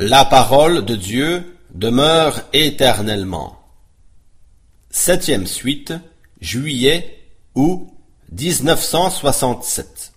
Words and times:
La 0.00 0.24
parole 0.24 0.84
de 0.84 0.94
Dieu 0.94 1.58
demeure 1.74 2.42
éternellement. 2.52 3.58
Septième 4.90 5.48
suite, 5.48 5.92
juillet 6.40 7.18
ou 7.56 7.92
1967. 8.30 10.12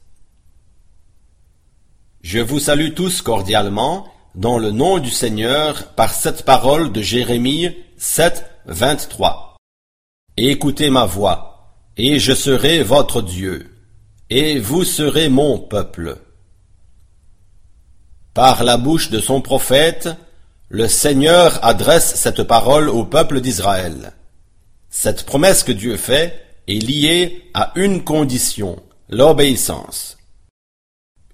Je 2.22 2.38
vous 2.38 2.60
salue 2.60 2.94
tous 2.94 3.24
cordialement 3.24 4.06
dans 4.36 4.60
le 4.60 4.70
nom 4.70 5.00
du 5.00 5.10
Seigneur 5.10 5.88
par 5.96 6.14
cette 6.14 6.46
parole 6.46 6.92
de 6.92 7.02
Jérémie 7.02 7.76
7, 7.98 8.46
23. 8.68 9.56
Écoutez 10.38 10.92
ma 10.92 11.06
voix, 11.06 11.76
et 11.98 12.20
je 12.20 12.34
serai 12.34 12.84
votre 12.84 13.24
Dieu, 13.24 13.76
et 14.30 14.60
vous 14.60 14.84
serez 14.84 15.28
mon 15.28 15.58
peuple. 15.58 16.20
Par 18.34 18.64
la 18.64 18.78
bouche 18.78 19.10
de 19.10 19.20
son 19.20 19.42
prophète, 19.42 20.10
le 20.70 20.88
Seigneur 20.88 21.60
adresse 21.66 22.16
cette 22.16 22.44
parole 22.44 22.88
au 22.88 23.04
peuple 23.04 23.42
d'Israël. 23.42 24.14
Cette 24.90 25.26
promesse 25.26 25.64
que 25.64 25.74
Dieu 25.74 25.98
fait 25.98 26.42
est 26.70 26.82
liée 26.82 27.50
à 27.54 27.74
une 27.76 28.06
condition, 28.06 28.82
l'obéissance. 29.10 30.18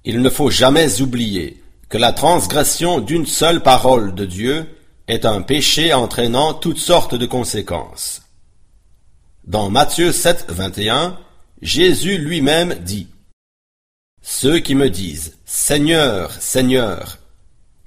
Il 0.05 0.22
ne 0.24 0.30
faut 0.30 0.50
jamais 0.50 1.02
oublier 1.02 1.62
que 1.88 2.00
la 2.00 2.14
transgression 2.14 3.00
d'une 3.00 3.27
seule 3.27 3.62
parole 3.62 4.16
de 4.16 4.26
Dieu 4.26 4.68
est 5.08 5.26
un 5.26 5.44
péché 5.44 5.94
entraînant 5.94 6.55
toutes 6.55 6.80
sortes 6.80 7.14
de 7.14 7.27
conséquences. 7.27 8.24
Dans 9.44 9.70
Matthieu 9.70 10.12
7, 10.12 10.46
21, 10.50 11.18
Jésus 11.62 12.18
lui-même 12.18 12.74
dit 12.84 13.08
Ceux 14.30 14.59
qui 14.59 14.76
me 14.76 14.90
disent 14.90 15.38
Seigneur, 15.45 16.34
Seigneur, 16.34 17.18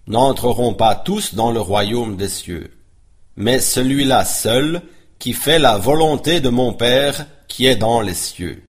n'entreront 0.06 0.72
pas 0.72 0.94
tous 0.94 1.34
dans 1.34 1.52
le 1.52 1.60
royaume 1.60 2.16
des 2.16 2.30
cieux, 2.30 2.70
mais 3.36 3.60
celui-là 3.60 4.24
seul 4.24 4.80
qui 5.18 5.34
fait 5.34 5.58
la 5.58 5.76
volonté 5.76 6.40
de 6.40 6.48
mon 6.48 6.72
Père 6.72 7.26
qui 7.46 7.66
est 7.66 7.76
dans 7.76 8.00
les 8.00 8.14
cieux. 8.14 8.62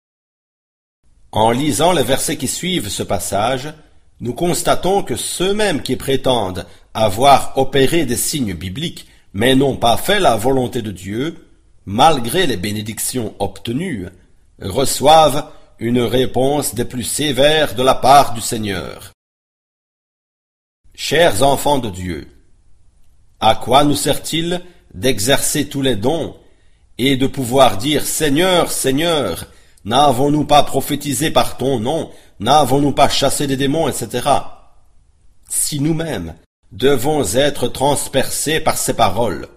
En 1.31 1.51
lisant 1.51 1.93
les 1.93 2.03
versets 2.03 2.35
qui 2.35 2.49
suivent 2.49 2.89
ce 2.89 3.03
passage, 3.03 3.73
nous 4.19 4.33
constatons 4.33 5.01
que 5.01 5.15
ceux-mêmes 5.15 5.81
qui 5.81 5.95
prétendent 5.95 6.67
avoir 6.93 7.57
opéré 7.57 8.05
des 8.05 8.17
signes 8.17 8.53
bibliques, 8.53 9.07
mais 9.33 9.55
n'ont 9.55 9.77
pas 9.77 9.95
fait 9.95 10.19
la 10.19 10.35
volonté 10.35 10.81
de 10.81 10.91
Dieu, 10.91 11.47
malgré 11.85 12.47
les 12.47 12.57
bénédictions 12.57 13.33
obtenues, 13.39 14.09
reçoivent 14.59 15.49
une 15.81 15.99
réponse 15.99 16.75
des 16.75 16.85
plus 16.85 17.03
sévères 17.03 17.73
de 17.73 17.81
la 17.81 17.95
part 17.95 18.35
du 18.35 18.39
Seigneur. 18.39 19.13
Chers 20.93 21.41
enfants 21.41 21.79
de 21.79 21.89
Dieu, 21.89 22.27
à 23.39 23.55
quoi 23.55 23.83
nous 23.83 23.95
sert-il 23.95 24.61
d'exercer 24.93 25.67
tous 25.67 25.81
les 25.81 25.95
dons 25.95 26.37
et 26.99 27.17
de 27.17 27.25
pouvoir 27.25 27.77
dire 27.77 28.05
Seigneur, 28.05 28.71
Seigneur, 28.71 29.47
n'avons-nous 29.83 30.45
pas 30.45 30.61
prophétisé 30.61 31.31
par 31.31 31.57
ton 31.57 31.79
nom, 31.79 32.11
n'avons-nous 32.39 32.91
pas 32.91 33.09
chassé 33.09 33.47
des 33.47 33.57
démons, 33.57 33.89
etc. 33.89 34.29
Si 35.49 35.79
nous-mêmes 35.79 36.35
devons 36.71 37.23
être 37.33 37.67
transpercés 37.67 38.59
par 38.59 38.77
ces 38.77 38.93
paroles, 38.93 39.47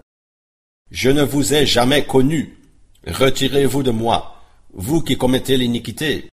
je 0.89 1.11
ne 1.11 1.21
vous 1.21 1.53
ai 1.53 1.67
jamais 1.67 2.03
connu, 2.03 2.57
retirez-vous 3.05 3.83
de 3.83 3.91
moi, 3.91 4.34
vous 4.75 5.01
qui 5.01 5.17
commettez 5.17 5.57
l'iniquité. 5.57 6.29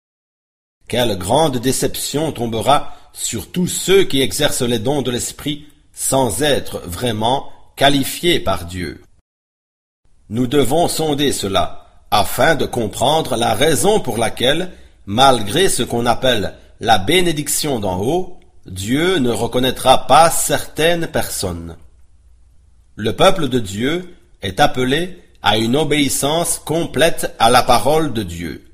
Quelle 0.88 1.17
grande 1.17 1.58
déception 1.58 2.31
tombera 2.31 2.97
sur 3.14 3.52
tous 3.52 3.67
ceux 3.67 4.03
qui 4.03 4.22
exercent 4.22 4.64
les 4.64 4.80
dons 4.80 5.02
de 5.02 5.11
l'Esprit 5.11 5.66
sans 5.94 6.42
être 6.42 6.80
vraiment 6.80 7.52
qualifiés 7.75 8.39
par 8.39 8.66
Dieu. 8.66 9.02
Nous 10.29 10.47
devons 10.47 10.88
sonder 10.88 11.31
cela, 11.31 12.06
afin 12.09 12.56
de 12.56 12.66
comprendre 12.66 13.35
la 13.35 13.53
raison 13.53 14.00
pour 14.00 14.18
laquelle, 14.18 14.72
malgré 15.06 15.69
ce 15.69 15.84
qu'on 15.84 16.06
appelle 16.06 16.56
la 16.79 16.97
bénédiction 16.97 17.79
d'en 17.79 18.02
haut, 18.02 18.40
Dieu 18.66 19.18
ne 19.18 19.31
reconnaîtra 19.31 20.08
pas 20.08 20.29
certaines 20.29 21.08
personnes. 21.08 21.75
Le 22.96 23.16
peuple 23.16 23.50
de 23.50 23.59
Dieu 23.59 24.16
est 24.41 24.59
appelé 24.59 25.19
à 25.41 25.57
une 25.57 25.75
obéissance 25.75 26.59
complète 26.59 27.35
à 27.40 27.50
la 27.50 27.63
parole 27.63 28.13
de 28.13 28.24
Dieu. 28.24 28.66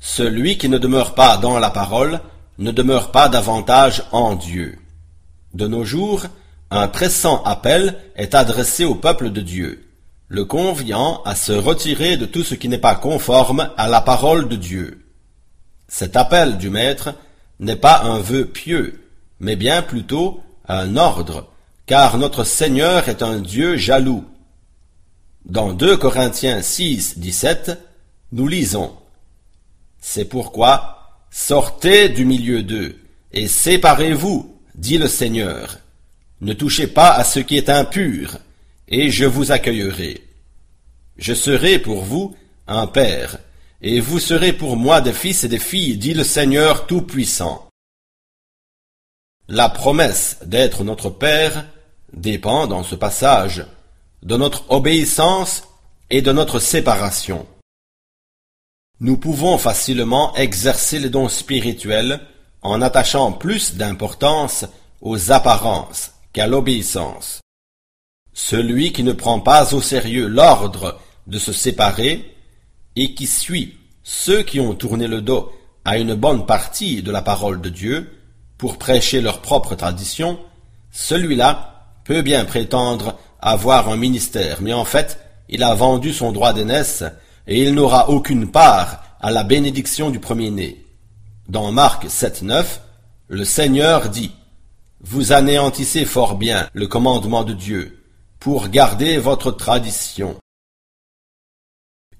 Celui 0.00 0.58
qui 0.58 0.68
ne 0.68 0.78
demeure 0.78 1.14
pas 1.14 1.36
dans 1.36 1.58
la 1.58 1.70
parole 1.70 2.20
ne 2.58 2.70
demeure 2.70 3.10
pas 3.10 3.28
davantage 3.28 4.04
en 4.12 4.34
Dieu. 4.34 4.78
De 5.54 5.66
nos 5.66 5.84
jours, 5.84 6.26
un 6.70 6.88
pressant 6.88 7.42
appel 7.44 7.96
est 8.16 8.34
adressé 8.34 8.84
au 8.84 8.94
peuple 8.94 9.30
de 9.30 9.40
Dieu, 9.40 9.88
le 10.28 10.44
conviant 10.44 11.22
à 11.24 11.34
se 11.34 11.52
retirer 11.52 12.16
de 12.16 12.26
tout 12.26 12.42
ce 12.44 12.54
qui 12.54 12.68
n'est 12.68 12.78
pas 12.78 12.94
conforme 12.94 13.70
à 13.76 13.88
la 13.88 14.00
parole 14.00 14.48
de 14.48 14.56
Dieu. 14.56 15.06
Cet 15.88 16.16
appel 16.16 16.58
du 16.58 16.68
Maître 16.68 17.14
n'est 17.60 17.76
pas 17.76 18.02
un 18.02 18.18
vœu 18.18 18.44
pieux, 18.44 19.00
mais 19.40 19.56
bien 19.56 19.80
plutôt 19.82 20.40
un 20.68 20.96
ordre, 20.96 21.48
car 21.86 22.18
notre 22.18 22.44
Seigneur 22.44 23.08
est 23.08 23.22
un 23.22 23.38
Dieu 23.38 23.76
jaloux. 23.76 24.24
Dans 25.48 25.72
2 25.72 25.96
Corinthiens 25.96 26.60
6, 26.60 27.18
17, 27.18 27.70
nous 28.32 28.46
lisons 28.46 28.94
C'est 29.98 30.26
pourquoi 30.26 31.24
Sortez 31.30 32.10
du 32.10 32.26
milieu 32.26 32.62
d'eux, 32.62 32.98
et 33.32 33.48
séparez-vous, 33.48 34.54
dit 34.74 34.98
le 34.98 35.08
Seigneur. 35.08 35.78
Ne 36.42 36.52
touchez 36.52 36.86
pas 36.86 37.12
à 37.12 37.24
ce 37.24 37.40
qui 37.40 37.56
est 37.56 37.70
impur, 37.70 38.36
et 38.88 39.10
je 39.10 39.24
vous 39.24 39.50
accueillerai. 39.50 40.22
Je 41.16 41.32
serai 41.32 41.78
pour 41.78 42.02
vous 42.02 42.36
un 42.66 42.86
père, 42.86 43.38
et 43.80 44.00
vous 44.00 44.18
serez 44.18 44.52
pour 44.52 44.76
moi 44.76 45.00
des 45.00 45.14
fils 45.14 45.44
et 45.44 45.48
des 45.48 45.58
filles, 45.58 45.96
dit 45.96 46.12
le 46.12 46.24
Seigneur 46.24 46.86
Tout-Puissant. 46.86 47.70
La 49.48 49.70
promesse 49.70 50.36
d'être 50.44 50.84
notre 50.84 51.08
Père 51.08 51.64
dépend 52.12 52.66
dans 52.66 52.82
ce 52.82 52.94
passage 52.94 53.64
de 54.22 54.36
notre 54.36 54.70
obéissance 54.70 55.64
et 56.10 56.22
de 56.22 56.32
notre 56.32 56.58
séparation. 56.58 57.46
Nous 59.00 59.16
pouvons 59.16 59.58
facilement 59.58 60.34
exercer 60.34 60.98
les 60.98 61.10
dons 61.10 61.28
spirituels 61.28 62.20
en 62.62 62.82
attachant 62.82 63.32
plus 63.32 63.76
d'importance 63.76 64.64
aux 65.00 65.30
apparences 65.30 66.12
qu'à 66.32 66.46
l'obéissance. 66.46 67.40
Celui 68.32 68.92
qui 68.92 69.04
ne 69.04 69.12
prend 69.12 69.40
pas 69.40 69.74
au 69.74 69.80
sérieux 69.80 70.26
l'ordre 70.26 71.00
de 71.26 71.38
se 71.38 71.52
séparer 71.52 72.34
et 72.96 73.14
qui 73.14 73.26
suit 73.26 73.76
ceux 74.02 74.42
qui 74.42 74.58
ont 74.58 74.74
tourné 74.74 75.06
le 75.06 75.20
dos 75.20 75.52
à 75.84 75.98
une 75.98 76.14
bonne 76.14 76.46
partie 76.46 77.02
de 77.02 77.12
la 77.12 77.22
parole 77.22 77.60
de 77.60 77.68
Dieu 77.68 78.10
pour 78.56 78.78
prêcher 78.78 79.20
leur 79.20 79.40
propre 79.40 79.76
tradition, 79.76 80.38
celui-là 80.90 81.94
peut 82.04 82.22
bien 82.22 82.44
prétendre 82.44 83.18
avoir 83.40 83.88
un 83.88 83.96
ministère, 83.96 84.60
mais 84.60 84.72
en 84.72 84.84
fait, 84.84 85.18
il 85.48 85.62
a 85.62 85.74
vendu 85.74 86.12
son 86.12 86.32
droit 86.32 86.52
d'aînesse 86.52 87.04
et 87.46 87.62
il 87.62 87.74
n'aura 87.74 88.10
aucune 88.10 88.50
part 88.50 89.02
à 89.20 89.30
la 89.30 89.44
bénédiction 89.44 90.10
du 90.10 90.20
premier-né. 90.20 90.84
Dans 91.48 91.72
Marc 91.72 92.06
7.9, 92.06 92.64
le 93.28 93.44
Seigneur 93.44 94.10
dit 94.10 94.32
Vous 95.00 95.32
anéantissez 95.32 96.04
fort 96.04 96.36
bien 96.36 96.68
le 96.74 96.86
commandement 96.86 97.44
de 97.44 97.54
Dieu 97.54 98.04
pour 98.38 98.68
garder 98.68 99.18
votre 99.18 99.50
tradition. 99.50 100.36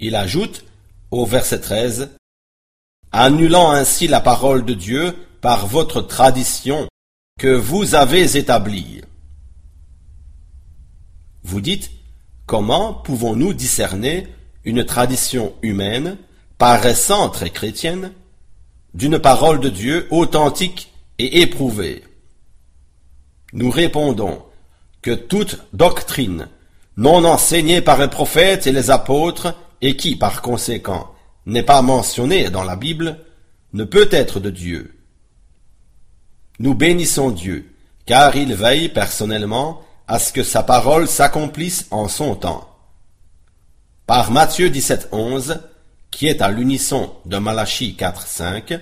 Il 0.01 0.15
ajoute 0.15 0.65
au 1.11 1.27
verset 1.27 1.61
13 1.61 2.11
Annulant 3.11 3.71
ainsi 3.71 4.07
la 4.07 4.21
parole 4.21 4.65
de 4.67 4.75
Dieu 4.75 5.16
par 5.41 5.66
votre 5.66 6.03
tradition 6.03 6.89
que 7.39 7.48
vous 7.48 7.95
avez 7.95 8.37
établie. 8.37 9.01
Vous 11.48 11.62
dites 11.62 11.91
Comment 12.45 12.92
pouvons-nous 12.92 13.54
discerner 13.54 14.27
une 14.65 14.84
tradition 14.84 15.54
humaine, 15.62 16.18
paraissant 16.59 17.30
très 17.30 17.48
chrétienne, 17.48 18.12
d'une 18.92 19.18
parole 19.18 19.59
de 19.59 19.71
Dieu 19.71 20.06
authentique 20.10 20.92
et 21.18 21.41
éprouvée? 21.41 22.04
Nous 23.54 23.71
répondons 23.71 24.42
que 25.00 25.12
toute 25.15 25.59
doctrine 25.72 26.48
non 26.98 27.24
enseignée 27.24 27.80
par 27.80 27.98
les 27.98 28.09
prophètes 28.09 28.66
et 28.66 28.72
les 28.72 28.91
apôtres, 28.91 29.54
et 29.80 29.97
qui, 29.97 30.16
par 30.16 30.42
conséquent, 30.42 31.15
n'est 31.47 31.62
pas 31.62 31.80
mentionnée 31.80 32.51
dans 32.51 32.65
la 32.65 32.77
Bible, 32.77 33.21
ne 33.72 33.84
peut 33.84 34.09
être 34.10 34.39
de 34.39 34.51
Dieu. 34.51 34.98
Nous 36.59 36.74
bénissons 36.74 37.30
Dieu, 37.30 37.72
car 38.04 38.36
il 38.36 38.53
veille 38.54 38.91
personnellement 38.91 39.83
à 40.09 40.19
ce 40.19 40.33
que 40.33 40.43
sa 40.43 40.63
parole 40.63 41.07
s'accomplisse 41.07 41.87
en 41.91 42.09
son 42.09 42.34
temps. 42.34 42.69
Par 44.07 44.31
Matthieu 44.31 44.71
17, 44.71 45.10
11, 45.13 45.60
qui 46.10 46.27
est 46.27 46.41
à 46.41 46.49
l'unisson 46.49 47.13
de 47.27 47.37
Malachie 47.37 47.95
4, 47.95 48.27
5, 48.27 48.81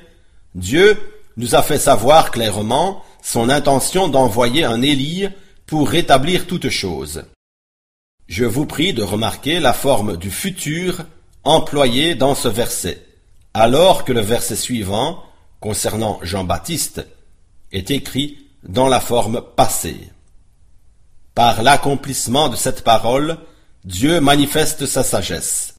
Dieu 0.55 0.96
nous 1.37 1.56
a 1.56 1.62
fait 1.62 1.78
savoir 1.78 2.31
clairement 2.31 3.02
son 3.23 3.50
intention 3.50 4.06
d'envoyer 4.06 4.64
un 4.64 4.81
Élie 4.82 5.28
pour 5.67 5.90
rétablir 5.90 6.46
toute 6.46 6.69
chose. 6.69 7.25
Je 8.29 8.44
vous 8.44 8.67
prie 8.67 8.94
de 8.94 9.02
remarquer 9.02 9.58
la 9.58 9.72
forme 9.72 10.17
du 10.17 10.31
futur 10.31 11.05
employée 11.43 12.14
dans 12.14 12.37
ce 12.37 12.49
verset, 12.49 13.05
alors 13.52 14.05
que 14.05 14.12
le 14.12 14.20
verset 14.20 14.56
suivant, 14.56 15.25
concernant 15.58 16.20
Jean-Baptiste, 16.22 17.05
est 17.72 17.90
écrit 17.90 18.46
dans 18.62 18.88
la 18.88 19.00
forme 19.00 19.43
passée. 19.56 20.11
Par 21.36 21.62
l'accomplissement 21.62 22.48
de 22.48 22.56
cette 22.56 22.82
parole, 22.82 23.36
Dieu 23.84 24.22
manifeste 24.22 24.86
sa 24.86 25.04
sagesse. 25.04 25.74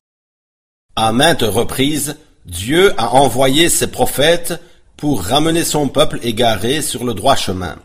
À 0.95 1.11
maintes 1.11 1.41
reprises, 1.41 2.15
Dieu 2.45 2.93
a 3.01 3.15
envoyé 3.15 3.67
ses 3.67 3.87
prophètes 3.87 4.61
pour 4.97 5.23
ramener 5.23 5.63
son 5.63 5.87
peuple 5.87 6.19
égaré 6.21 6.83
sur 6.83 7.03
le 7.03 7.15
droit 7.15 7.35
chemin. 7.35 7.75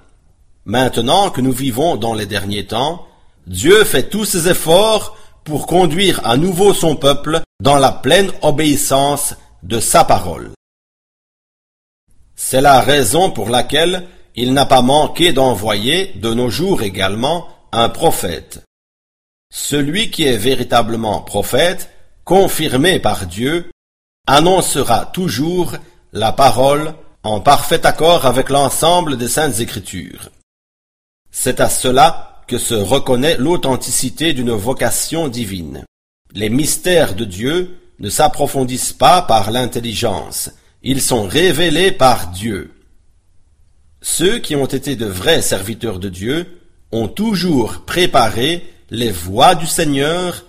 Maintenant 0.66 1.30
que 1.30 1.40
nous 1.40 1.50
vivons 1.50 1.96
dans 1.96 2.12
les 2.12 2.26
derniers 2.26 2.66
temps, 2.66 3.06
Dieu 3.46 3.84
fait 3.84 4.10
tous 4.10 4.26
ses 4.26 4.50
efforts 4.50 5.16
pour 5.42 5.66
conduire 5.66 6.20
à 6.24 6.36
nouveau 6.36 6.74
son 6.74 6.94
peuple 6.94 7.40
dans 7.62 7.78
la 7.78 7.90
pleine 7.90 8.30
obéissance 8.42 9.34
de 9.62 9.80
sa 9.80 10.04
parole. 10.04 10.50
C'est 12.36 12.60
la 12.60 12.82
raison 12.82 13.30
pour 13.30 13.48
laquelle 13.48 14.06
il 14.36 14.52
n'a 14.52 14.66
pas 14.66 14.82
manqué 14.82 15.32
d'envoyer, 15.32 16.12
de 16.16 16.34
nos 16.34 16.50
jours 16.50 16.82
également, 16.82 17.48
un 17.72 17.88
prophète. 17.88 18.62
Celui 19.50 20.10
qui 20.10 20.24
est 20.24 20.36
véritablement 20.36 21.22
prophète, 21.22 21.90
confirmé 22.24 22.98
par 22.98 23.26
Dieu, 23.26 23.70
annoncera 24.26 25.06
toujours 25.06 25.76
la 26.12 26.32
parole 26.32 26.94
en 27.22 27.40
parfait 27.40 27.86
accord 27.86 28.26
avec 28.26 28.50
l'ensemble 28.50 29.16
des 29.16 29.28
saintes 29.28 29.60
écritures. 29.60 30.30
C'est 31.30 31.60
à 31.60 31.69
cela 31.69 32.42
que 32.46 32.58
se 32.58 32.74
reconnaît 32.74 33.36
l'authenticité 33.38 34.34
d'une 34.34 34.52
vocation 34.52 35.28
divine. 35.28 35.84
Les 36.34 36.50
mystères 36.50 37.14
de 37.14 37.24
Dieu 37.24 37.78
ne 37.98 38.10
s'approfondissent 38.10 38.92
pas 38.92 39.22
par 39.22 39.50
l'intelligence, 39.50 40.50
ils 40.82 41.00
sont 41.00 41.26
révélés 41.26 41.92
par 41.92 42.28
Dieu. 42.28 42.72
Ceux 44.00 44.38
qui 44.40 44.56
ont 44.56 44.66
été 44.66 44.96
de 44.96 45.06
vrais 45.06 45.42
serviteurs 45.42 46.00
de 46.00 46.08
Dieu 46.08 46.62
ont 46.93 47.09
toujours 47.09 47.85
préparé 47.87 48.67
les 48.91 49.11
voies 49.11 49.55
du 49.55 49.67
Seigneur 49.67 50.44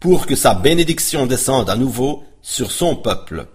pour 0.00 0.26
que 0.26 0.34
sa 0.34 0.54
bénédiction 0.54 1.26
descende 1.26 1.70
à 1.70 1.76
nouveau 1.76 2.24
sur 2.40 2.72
son 2.72 2.96
peuple. 2.96 3.46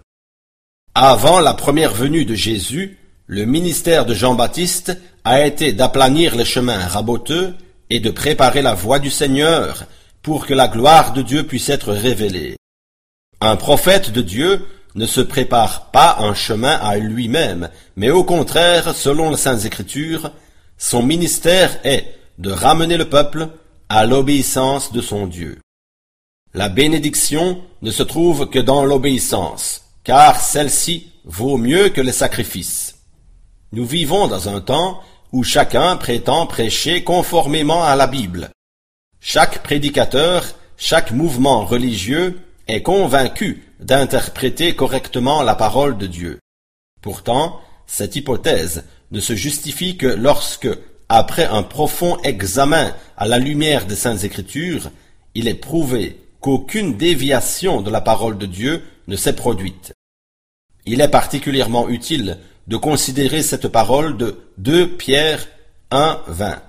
Avant 0.96 1.40
la 1.40 1.54
première 1.54 1.94
venue 1.94 2.26
de 2.26 2.36
Jésus, 2.36 2.98
le 3.26 3.46
ministère 3.46 4.06
de 4.06 4.14
Jean-Baptiste 4.14 4.98
a 5.26 5.46
été 5.46 5.74
d'aplanir 5.74 6.36
les 6.36 6.46
chemins 6.46 6.88
raboteux 6.88 7.54
et 7.90 8.00
de 8.00 8.10
préparer 8.10 8.62
la 8.62 8.74
voie 8.74 9.00
du 9.00 9.10
Seigneur 9.10 9.86
pour 10.22 10.46
que 10.46 10.54
la 10.54 10.68
gloire 10.68 11.14
de 11.14 11.22
Dieu 11.22 11.44
puisse 11.44 11.70
être 11.70 11.92
révélée. 11.92 12.56
Un 13.42 13.56
prophète 13.56 14.12
de 14.12 14.22
Dieu 14.22 14.66
ne 14.96 15.06
se 15.06 15.22
prépare 15.22 15.92
pas 15.92 16.18
un 16.20 16.34
chemin 16.34 16.74
à 16.74 16.98
lui-même, 16.98 17.70
mais 17.96 18.10
au 18.10 18.24
contraire, 18.24 18.96
selon 18.96 19.30
les 19.30 19.38
Saintes 19.38 19.66
Écritures, 19.66 20.32
son 20.78 21.04
ministère 21.04 21.80
est 21.84 22.17
de 22.38 22.52
ramener 22.52 22.98
le 22.98 23.10
peuple 23.10 23.50
à 23.90 24.06
l'obéissance 24.06 24.92
de 24.92 25.02
son 25.02 25.28
Dieu. 25.28 25.60
La 26.54 26.70
bénédiction 26.70 27.62
ne 27.82 27.92
se 27.92 28.04
trouve 28.04 28.50
que 28.50 28.60
dans 28.60 28.86
l'obéissance, 28.86 29.84
car 30.04 30.40
celle-ci 30.40 31.12
vaut 31.26 31.58
mieux 31.58 31.90
que 31.90 32.02
les 32.02 32.12
sacrifices. 32.12 32.96
Nous 33.74 33.86
vivons 33.86 34.28
dans 34.28 34.50
un 34.50 34.62
temps 34.62 35.02
où 35.32 35.44
chacun 35.44 35.98
prétend 35.98 36.46
prêcher 36.46 37.04
conformément 37.04 37.84
à 37.84 37.96
la 37.96 38.08
Bible. 38.08 38.50
Chaque 39.20 39.62
prédicateur, 39.62 40.46
chaque 40.78 41.12
mouvement 41.12 41.66
religieux 41.66 42.40
est 42.68 42.82
convaincu 42.82 43.64
d'interpréter 43.80 44.76
correctement 44.76 45.44
la 45.44 45.56
parole 45.56 45.98
de 45.98 46.08
Dieu. 46.08 46.40
Pourtant, 47.02 47.62
cette 47.86 48.16
hypothèse 48.16 48.86
ne 49.12 49.20
se 49.20 49.36
justifie 49.36 49.98
que 49.98 50.08
lorsque, 50.08 50.70
après 51.10 51.46
un 51.46 51.64
profond 51.64 52.18
examen 52.24 52.94
à 53.16 53.28
la 53.28 53.40
lumière 53.40 53.86
des 53.86 53.96
saintes 53.96 54.24
écritures, 54.24 54.92
il 55.36 55.48
est 55.48 55.54
prouvé 55.54 56.22
qu'aucune 56.42 56.98
déviation 56.98 57.82
de 57.82 57.90
la 57.90 58.02
parole 58.02 58.38
de 58.38 58.46
Dieu 58.46 58.84
ne 59.08 59.16
s'est 59.16 59.36
produite. 59.36 59.94
Il 60.86 61.02
est 61.02 61.08
particulièrement 61.08 61.90
utile 61.90 62.38
de 62.68 62.78
considérer 62.78 63.42
cette 63.42 63.68
parole 63.70 64.18
de 64.18 64.40
2 64.58 64.98
Pierre 64.98 65.48
1, 65.92 66.22
20. 66.28 66.62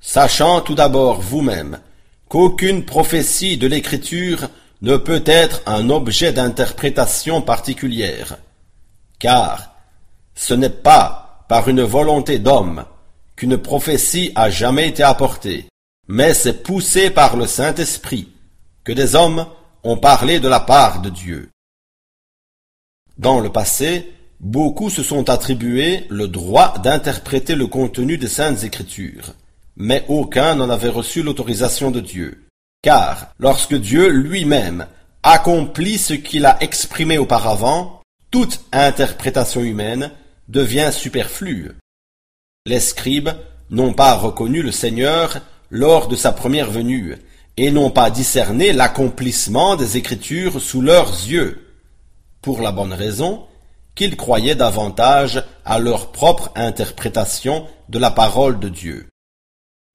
Sachant 0.00 0.60
tout 0.60 0.74
d'abord 0.74 1.20
vous-même 1.20 1.80
qu'aucune 2.28 2.84
prophétie 2.84 3.56
de 3.56 3.66
l'Écriture 3.66 4.48
ne 4.82 4.96
peut 4.96 5.22
être 5.26 5.62
un 5.66 5.90
objet 5.90 6.32
d'interprétation 6.32 7.42
particulière, 7.42 8.38
car 9.18 9.74
ce 10.34 10.54
n'est 10.54 10.68
pas 10.68 11.27
par 11.48 11.68
une 11.68 11.82
volonté 11.82 12.38
d'homme 12.38 12.84
qu'une 13.36 13.58
prophétie 13.58 14.32
a 14.34 14.50
jamais 14.50 14.88
été 14.88 15.02
apportée, 15.02 15.66
mais 16.06 16.34
c'est 16.34 16.62
poussé 16.62 17.10
par 17.10 17.36
le 17.36 17.46
Saint-Esprit 17.46 18.28
que 18.84 18.92
des 18.92 19.14
hommes 19.14 19.46
ont 19.84 19.96
parlé 19.96 20.40
de 20.40 20.48
la 20.48 20.60
part 20.60 21.00
de 21.02 21.10
Dieu. 21.10 21.50
Dans 23.16 23.40
le 23.40 23.50
passé, 23.50 24.12
beaucoup 24.40 24.90
se 24.90 25.02
sont 25.02 25.28
attribués 25.30 26.06
le 26.08 26.28
droit 26.28 26.78
d'interpréter 26.78 27.54
le 27.54 27.66
contenu 27.66 28.18
des 28.18 28.28
saintes 28.28 28.64
écritures 28.64 29.34
mais 29.78 30.04
aucun 30.08 30.56
n'en 30.56 30.68
avait 30.68 30.88
reçu 30.88 31.22
l'autorisation 31.22 31.90
de 31.90 32.00
Dieu. 32.00 32.46
Car 32.82 33.28
lorsque 33.38 33.74
Dieu 33.74 34.08
lui-même 34.08 34.86
accomplit 35.22 35.98
ce 35.98 36.14
qu'il 36.14 36.46
a 36.46 36.62
exprimé 36.62 37.16
auparavant, 37.16 38.02
toute 38.30 38.60
interprétation 38.72 39.62
humaine 39.62 40.10
devient 40.48 40.90
superflue. 40.92 41.72
Les 42.66 42.80
scribes 42.80 43.30
n'ont 43.70 43.94
pas 43.94 44.14
reconnu 44.14 44.62
le 44.62 44.72
Seigneur 44.72 45.40
lors 45.70 46.08
de 46.08 46.16
sa 46.16 46.32
première 46.32 46.70
venue, 46.70 47.16
et 47.56 47.70
n'ont 47.70 47.90
pas 47.90 48.10
discerné 48.10 48.72
l'accomplissement 48.72 49.76
des 49.76 49.96
Écritures 49.96 50.60
sous 50.60 50.80
leurs 50.80 51.10
yeux, 51.10 51.66
pour 52.40 52.62
la 52.62 52.72
bonne 52.72 52.92
raison 52.92 53.44
qu'ils 53.94 54.16
croyaient 54.16 54.54
davantage 54.54 55.42
à 55.64 55.80
leur 55.80 56.12
propre 56.12 56.52
interprétation 56.54 57.66
de 57.88 57.98
la 57.98 58.12
parole 58.12 58.60
de 58.60 58.68
Dieu. 58.68 59.08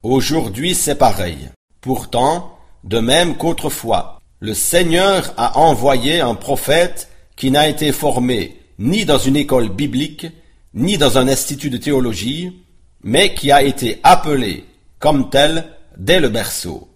Aujourd'hui 0.03 0.75
c'est 0.75 0.95
pareil. 0.95 1.49
Pourtant, 1.79 2.57
de 2.83 2.99
même 2.99 3.37
qu'autrefois, 3.37 4.19
le 4.41 4.53
Seigneur 4.53 5.33
a 5.37 5.57
envoyé 5.57 6.19
un 6.19 6.35
prophète 6.35 7.09
qui 7.37 7.49
n'a 7.49 7.69
été 7.69 7.93
formé 7.93 8.59
ni 8.77 9.05
dans 9.05 9.17
une 9.17 9.37
école 9.37 9.69
biblique, 9.69 10.27
ni 10.73 10.97
dans 10.97 11.17
un 11.17 11.27
institut 11.27 11.69
de 11.69 11.77
théologie, 11.77 12.63
mais 13.03 13.33
qui 13.33 13.51
a 13.51 13.63
été 13.63 13.99
appelé 14.03 14.65
comme 14.99 15.29
tel 15.29 15.65
dès 15.97 16.19
le 16.19 16.29
berceau. 16.29 16.89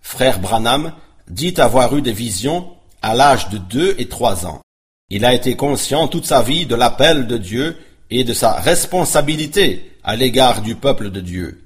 Frère 0.00 0.40
Branham 0.40 0.92
dit 1.28 1.54
avoir 1.60 1.96
eu 1.96 2.02
des 2.02 2.12
visions 2.12 2.72
à 3.02 3.14
l'âge 3.14 3.48
de 3.48 3.58
deux 3.58 3.94
et 3.98 4.08
trois 4.08 4.46
ans. 4.46 4.60
Il 5.08 5.24
a 5.24 5.34
été 5.34 5.56
conscient 5.56 6.08
toute 6.08 6.26
sa 6.26 6.42
vie 6.42 6.66
de 6.66 6.74
l'appel 6.74 7.26
de 7.26 7.38
Dieu 7.38 7.76
et 8.10 8.24
de 8.24 8.32
sa 8.32 8.52
responsabilité 8.54 9.92
à 10.02 10.16
l'égard 10.16 10.62
du 10.62 10.74
peuple 10.74 11.10
de 11.10 11.20
Dieu. 11.20 11.64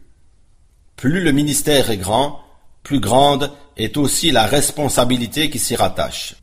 Plus 0.96 1.22
le 1.22 1.32
ministère 1.32 1.90
est 1.90 1.96
grand, 1.96 2.40
plus 2.82 3.00
grande 3.00 3.50
est 3.76 3.96
aussi 3.96 4.30
la 4.30 4.46
responsabilité 4.46 5.50
qui 5.50 5.58
s'y 5.58 5.76
rattache. 5.76 6.34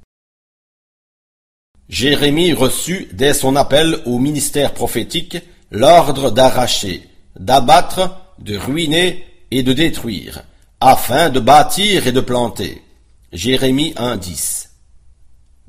Jérémie 1.90 2.52
reçut 2.52 3.08
dès 3.14 3.34
son 3.34 3.56
appel 3.56 4.00
au 4.06 4.20
ministère 4.20 4.74
prophétique 4.74 5.38
l'ordre 5.72 6.32
d'arracher, 6.32 7.08
d'abattre, 7.40 8.12
de 8.40 8.58
ruiner 8.58 9.26
et 9.52 9.64
de 9.64 9.72
détruire, 9.72 10.44
afin 10.82 11.30
de 11.30 11.40
bâtir 11.40 12.06
et 12.08 12.12
de 12.12 12.20
planter. 12.20 12.84
Jérémie 13.32 13.94
1.10 13.94 14.68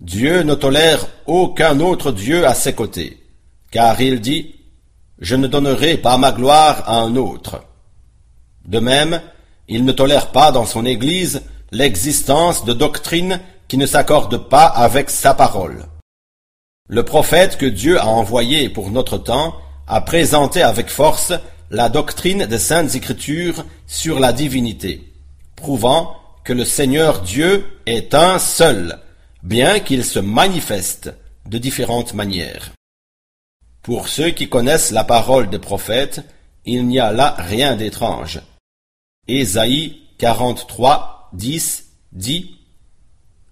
Dieu 0.01 0.43
ne 0.43 0.55
tolère 0.55 1.07
aucun 1.27 1.81
autre 1.81 2.13
Dieu 2.13 2.47
à 2.47 2.55
ses 2.55 2.73
côtés, 2.73 3.23
car 3.71 4.01
il 4.01 4.21
dit 4.21 4.57
Je 5.21 5.37
ne 5.37 5.47
donnerai 5.47 5.99
pas 5.99 6.19
ma 6.19 6.33
gloire 6.33 6.83
à 6.87 7.01
un 7.01 7.17
autre. 7.17 7.63
De 8.65 8.81
même, 8.81 9.21
il 9.69 9.85
ne 9.85 9.93
tolère 9.93 10.33
pas 10.33 10.51
dans 10.51 10.67
son 10.67 10.85
Église 10.85 11.43
l'existence 11.71 12.65
de 12.65 12.73
doctrines 12.73 13.41
qui 13.69 13.77
ne 13.77 13.87
s'accordent 13.87 14.49
pas 14.49 14.67
avec 14.67 15.11
sa 15.11 15.35
parole. 15.35 15.85
Le 16.89 17.03
prophète 17.03 17.59
que 17.59 17.67
Dieu 17.67 18.01
a 18.01 18.07
envoyé 18.07 18.71
pour 18.71 18.91
notre 18.91 19.19
temps 19.19 19.55
a 19.87 20.01
présenté 20.01 20.63
avec 20.63 20.89
force 20.89 21.35
la 21.71 21.91
doctrine 21.91 22.47
des 22.47 22.59
saintes 22.59 22.95
écritures 22.95 23.67
sur 23.87 24.19
la 24.19 24.33
divinité, 24.33 25.13
prouvant 25.55 26.17
que 26.45 26.55
le 26.55 26.65
Seigneur 26.65 27.21
Dieu 27.21 27.67
est 27.85 28.15
un 28.15 28.39
seul, 28.39 29.01
bien 29.43 29.81
qu'il 29.81 30.03
se 30.03 30.19
manifeste 30.19 31.15
de 31.45 31.59
différentes 31.59 32.15
manières. 32.15 32.73
Pour 33.83 34.09
ceux 34.09 34.31
qui 34.31 34.49
connaissent 34.49 34.91
la 34.91 35.05
parole 35.05 35.51
des 35.51 35.59
prophètes, 35.59 36.23
il 36.65 36.87
n'y 36.87 37.01
a 37.01 37.13
là 37.13 37.35
rien 37.39 37.77
d'étrange. 37.77 38.41
Ésaïe 39.27 40.01
43, 40.17 41.29
10 41.35 41.87
dit 42.13 42.59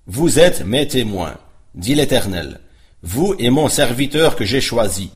Vous 0.06 0.38
êtes 0.38 0.64
mes 0.64 0.88
témoins, 0.88 1.36
dit 1.74 1.94
l'Éternel, 1.94 2.60
vous 3.06 3.36
et 3.38 3.50
mon 3.50 3.68
serviteur 3.68 4.34
que 4.34 4.44
j'ai 4.44 4.60
choisi, 4.60 5.12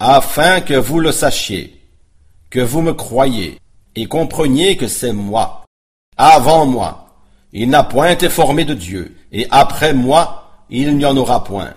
afin 0.00 0.62
que 0.62 0.72
vous 0.72 1.00
le 1.00 1.12
sachiez, 1.12 1.82
que 2.48 2.60
vous 2.60 2.80
me 2.80 2.94
croyez, 2.94 3.60
et 3.94 4.06
compreniez 4.06 4.78
que 4.78 4.88
c'est 4.88 5.12
moi. 5.12 5.64
Avant 6.16 6.64
moi, 6.64 7.10
il 7.52 7.68
n'a 7.68 7.84
point 7.84 8.08
été 8.08 8.30
formé 8.30 8.64
de 8.64 8.72
Dieu, 8.72 9.14
et 9.32 9.46
après 9.50 9.92
moi, 9.92 10.64
il 10.70 10.96
n'y 10.96 11.04
en 11.04 11.16
aura 11.16 11.44
point. 11.44 11.74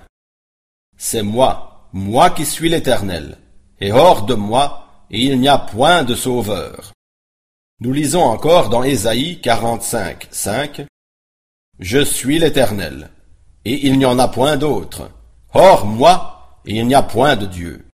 C'est 0.98 1.24
moi, 1.24 1.90
moi 1.92 2.30
qui 2.30 2.46
suis 2.46 2.70
l'Éternel, 2.70 3.38
et 3.82 3.92
hors 3.92 4.24
de 4.24 4.36
moi, 4.36 4.88
il 5.10 5.42
n'y 5.42 5.50
a 5.50 5.58
point 5.58 6.04
de 6.04 6.16
sauveur. 6.16 6.94
Nous 7.82 7.92
lisons 7.92 8.24
encore 8.24 8.70
dans 8.70 8.84
Ésaïe 8.84 9.42
45, 9.42 10.30
5, 10.32 10.86
Je 11.80 12.00
suis 12.00 12.40
l'Éternel, 12.40 13.10
et 13.66 13.88
il 13.88 13.98
n'y 13.98 14.06
en 14.06 14.20
a 14.20 14.30
point 14.30 14.56
d'autre. 14.56 15.10
Hors 15.54 15.86
moi, 15.86 16.62
il 16.66 16.86
n'y 16.86 16.94
a 16.94 17.02
point 17.02 17.36
de 17.36 17.46
Dieu. 17.46 17.86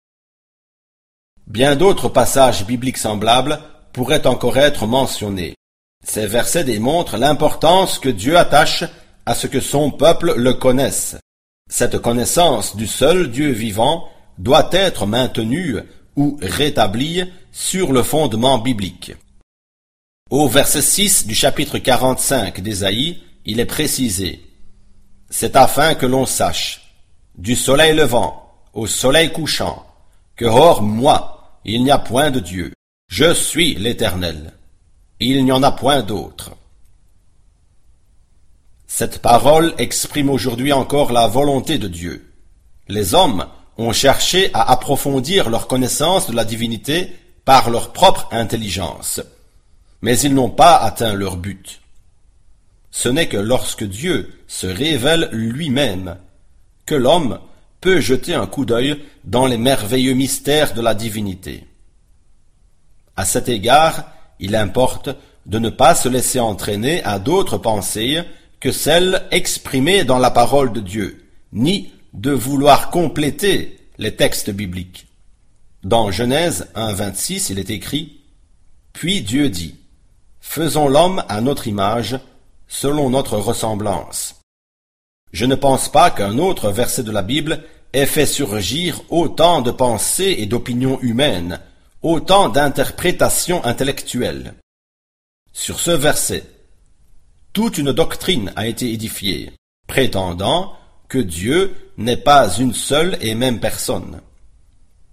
Bien 1.47 1.77
d'autres 1.77 2.09
passages 2.09 2.67
bibliques 2.67 2.99
semblables 2.99 3.61
pourraient 3.93 4.27
encore 4.27 4.57
être 4.57 4.87
mentionnés. 4.87 5.55
Ces 6.05 6.27
versets 6.27 6.65
démontrent 6.65 7.17
l'importance 7.17 7.99
que 7.99 8.09
Dieu 8.09 8.37
attache 8.37 8.85
à 9.25 9.35
ce 9.35 9.47
que 9.47 9.61
son 9.61 9.91
peuple 9.91 10.35
le 10.37 10.55
connaisse. 10.55 11.17
Cette 11.71 11.99
connaissance 11.99 12.77
du 12.77 12.87
seul 12.87 13.31
Dieu 13.31 13.51
vivant 13.51 14.09
doit 14.39 14.69
être 14.73 15.07
maintenue 15.07 15.79
ou 16.17 16.39
rétablie 16.43 17.25
sur 17.53 17.93
le 17.93 18.03
fondement 18.03 18.59
biblique. 18.59 19.13
Au 20.31 20.49
verset 20.49 20.83
6 20.83 21.27
du 21.27 21.35
chapitre 21.35 21.79
45 21.79 22.61
d'Ésaïe, 22.61 23.23
il 23.45 23.61
est 23.61 23.67
précisé 23.67 24.43
C'est 25.31 25.57
afin 25.57 25.95
que 25.95 26.07
l'on 26.07 26.27
sache, 26.27 26.84
du 27.37 27.57
soleil 27.57 27.95
levant 27.95 28.53
au 28.73 28.87
soleil 28.87 29.33
couchant, 29.33 29.87
que 30.37 30.45
hors 30.45 30.83
moi, 30.83 31.61
il 31.65 31.85
n'y 31.85 31.91
a 31.91 31.99
point 31.99 32.31
de 32.31 32.41
Dieu. 32.41 32.73
Je 33.09 33.33
suis 33.33 33.75
l'Éternel. 33.75 34.53
Il 35.21 35.45
n'y 35.45 35.53
en 35.53 35.63
a 35.63 35.71
point 35.71 36.03
d'autre. 36.03 36.53
Cette 38.87 39.21
parole 39.21 39.75
exprime 39.79 40.31
aujourd'hui 40.31 40.73
encore 40.73 41.13
la 41.13 41.27
volonté 41.27 41.79
de 41.79 41.89
Dieu. 41.89 42.33
Les 42.89 43.15
hommes 43.15 43.47
ont 43.79 43.93
cherché 43.93 44.51
à 44.55 44.71
approfondir 44.71 45.51
leur 45.51 45.67
connaissance 45.67 46.29
de 46.29 46.37
la 46.37 46.45
divinité 46.45 47.13
par 47.45 47.71
leur 47.71 47.93
propre 47.93 48.29
intelligence, 48.31 49.21
mais 50.01 50.19
ils 50.21 50.35
n'ont 50.35 50.51
pas 50.51 50.77
atteint 50.77 51.15
leur 51.15 51.37
but. 51.37 51.81
Ce 52.91 53.09
n'est 53.09 53.29
que 53.29 53.37
lorsque 53.37 53.85
Dieu 53.85 54.33
se 54.47 54.67
révèle 54.67 55.29
lui-même 55.33 56.17
que 56.87 56.95
l'homme 56.95 57.39
peut 57.81 58.01
jeter 58.01 58.35
un 58.35 58.47
coup 58.47 58.65
d'œil 58.65 59.03
dans 59.25 59.47
les 59.47 59.59
merveilleux 59.59 60.15
mystères 60.15 60.75
de 60.75 60.81
la 60.81 60.95
divinité. 60.95 61.67
À 63.17 63.25
cet 63.25 63.49
égard, 63.49 64.05
il 64.41 64.57
importe 64.57 65.11
de 65.47 65.59
ne 65.59 65.71
pas 65.71 65.95
se 65.95 66.09
laisser 66.09 66.41
entraîner 66.41 67.03
à 67.05 67.19
d'autres 67.19 67.59
pensées 67.59 68.23
que 68.61 68.73
celles 68.73 69.23
exprimées 69.31 70.05
dans 70.05 70.19
la 70.19 70.31
parole 70.31 70.73
de 70.73 70.81
Dieu, 70.81 71.27
ni 71.53 71.93
de 72.15 72.31
vouloir 72.31 72.91
compléter 72.91 73.79
les 73.99 74.17
textes 74.17 74.51
bibliques. 74.51 75.07
Dans 75.83 76.11
Genèse 76.11 76.69
1.26, 76.75 77.49
il 77.51 77.59
est 77.59 77.71
écrit 77.71 78.21
Puis 78.93 79.21
Dieu 79.21 79.51
dit 79.51 79.77
Faisons 80.41 80.89
l'homme 80.89 81.23
à 81.29 81.41
notre 81.41 81.69
image, 81.69 82.19
selon 82.69 83.11
notre 83.11 83.37
ressemblance. 83.37 84.44
Je 85.35 85.47
ne 85.47 85.57
pense 85.57 85.89
pas 85.89 86.13
qu'un 86.13 86.39
autre 86.39 86.71
verset 86.71 87.03
de 87.03 87.11
la 87.11 87.23
Bible 87.23 87.65
ait 87.93 88.07
fait 88.07 88.25
surgir 88.25 89.03
autant 89.09 89.63
de 89.63 89.73
pensées 89.73 90.37
et 90.39 90.47
d'opinions 90.47 91.01
humaines, 91.01 91.59
autant 92.03 92.49
d'interprétations 92.49 93.65
intellectuelles. 93.65 94.55
Sur 95.53 95.81
ce 95.81 95.91
verset, 95.91 96.45
toute 97.53 97.79
une 97.79 97.91
doctrine 97.91 98.53
a 98.55 98.69
été 98.69 98.93
édifiée, 98.93 99.51
prétendant 99.89 100.75
que 101.09 101.19
Dieu 101.19 101.75
n'est 101.97 102.17
pas 102.17 102.49
une 102.59 102.73
seule 102.73 103.19
et 103.21 103.35
même 103.35 103.59
personne. 103.59 104.21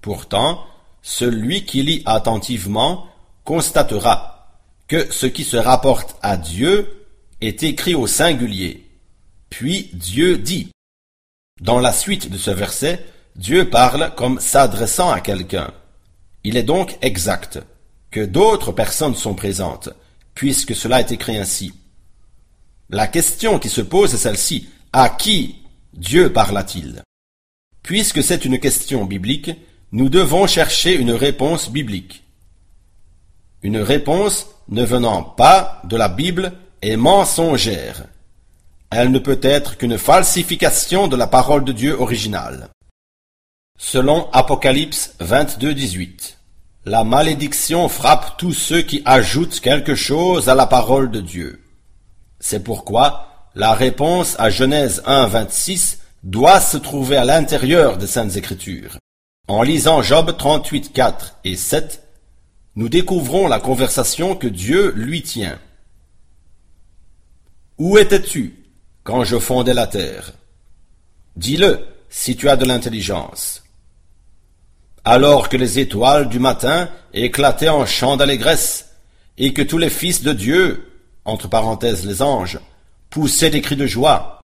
Pourtant, 0.02 0.64
celui 1.02 1.66
qui 1.66 1.82
lit 1.82 2.04
attentivement 2.06 3.08
constatera 3.44 4.60
que 4.88 5.12
ce 5.12 5.26
qui 5.26 5.44
se 5.44 5.58
rapporte 5.58 6.16
à 6.22 6.38
Dieu 6.38 7.08
est 7.42 7.64
écrit 7.64 7.96
au 7.96 8.06
singulier. 8.06 8.91
Puis 9.52 9.92
Dieu 9.94 10.40
dit. 10.40 10.72
Dans 11.62 11.80
la 11.80 11.94
suite 11.94 12.32
de 12.32 12.40
ce 12.40 12.50
verset, 12.50 13.06
Dieu 13.36 13.70
parle 13.70 14.16
comme 14.16 14.40
s'adressant 14.40 15.12
à 15.12 15.22
quelqu'un. 15.22 15.72
Il 16.44 16.58
est 16.58 16.64
donc 16.64 16.98
exact 17.04 17.60
que 18.10 18.22
d'autres 18.22 18.72
personnes 18.72 19.14
sont 19.14 19.36
présentes, 19.36 19.90
puisque 20.34 20.74
cela 20.74 21.00
est 21.00 21.12
écrit 21.12 21.38
ainsi. 21.38 21.74
La 22.90 23.08
question 23.08 23.60
qui 23.60 23.70
se 23.70 23.82
pose 23.82 24.16
est 24.16 24.18
celle-ci. 24.18 24.68
À 24.92 25.10
qui 25.10 25.58
Dieu 25.94 26.34
parla-t-il 26.34 27.04
Puisque 27.84 28.24
c'est 28.24 28.44
une 28.46 28.60
question 28.60 29.06
biblique, 29.06 29.52
nous 29.92 30.10
devons 30.10 30.48
chercher 30.48 30.96
une 30.96 31.12
réponse 31.12 31.70
biblique. 31.70 32.24
Une 33.62 33.78
réponse 33.78 34.48
ne 34.70 34.84
venant 34.84 35.24
pas 35.24 35.82
de 35.86 35.98
la 35.98 36.10
Bible 36.10 36.54
est 36.82 36.98
mensongère. 36.98 38.08
Elle 38.92 39.12
ne 39.12 39.20
peut 39.20 39.40
être 39.42 39.78
qu'une 39.78 39.98
falsification 39.98 41.08
de 41.08 41.16
la 41.16 41.28
parole 41.28 41.64
de 41.64 41.72
Dieu 41.72 41.98
originale. 41.98 42.68
Selon 43.80 44.30
Apocalypse 44.34 45.16
22, 45.22 45.74
18, 45.74 46.38
la 46.84 47.06
malédiction 47.06 47.88
frappe 47.88 48.38
tous 48.38 48.52
ceux 48.52 48.82
qui 48.82 49.02
ajoutent 49.06 49.62
quelque 49.62 49.96
chose 49.96 50.50
à 50.50 50.56
la 50.56 50.68
parole 50.68 51.10
de 51.10 51.22
Dieu. 51.22 51.64
C'est 52.42 52.66
pourquoi 52.66 53.50
la 53.56 53.74
réponse 53.74 54.36
à 54.40 54.50
Genèse 54.50 55.02
1, 55.06 55.26
26 55.28 56.00
doit 56.24 56.60
se 56.60 56.78
trouver 56.78 57.16
à 57.16 57.24
l'intérieur 57.24 57.98
des 57.98 58.08
Saintes 58.08 58.36
Écritures. 58.36 58.98
En 59.48 59.64
lisant 59.64 60.02
Job 60.02 60.36
38, 60.38 60.92
4 60.92 61.38
et 61.46 61.56
7, 61.56 62.04
nous 62.76 62.90
découvrons 62.90 63.48
la 63.48 63.62
conversation 63.62 64.36
que 64.36 64.48
Dieu 64.48 64.92
lui 64.98 65.22
tient. 65.22 65.60
Où 67.78 67.98
étais-tu? 67.98 68.61
Je 69.24 69.38
fondais 69.38 69.74
la 69.74 69.88
terre 69.88 70.32
Dis-le 71.36 71.86
si 72.10 72.36
tu 72.36 72.50
as 72.50 72.58
de 72.58 72.66
l'intelligence 72.66 73.62
alors 75.04 75.50
que 75.50 75.58
les 75.58 75.80
étoiles 75.80 76.30
du 76.30 76.40
matin 76.40 76.90
éclataient 77.14 77.70
en 77.70 77.86
chants 77.86 78.18
d'allégresse, 78.18 78.90
et 79.38 79.54
que 79.54 79.62
tous 79.62 79.78
les 79.78 79.90
fils 79.90 80.22
de 80.22 80.34
Dieu, 80.34 80.92
entre 81.26 81.48
parenthèses 81.48 82.06
les 82.06 82.22
anges, 82.22 82.60
poussaient 83.10 83.50
des 83.50 83.62
cris 83.62 83.76
de 83.76 83.88
joie. 83.88 84.40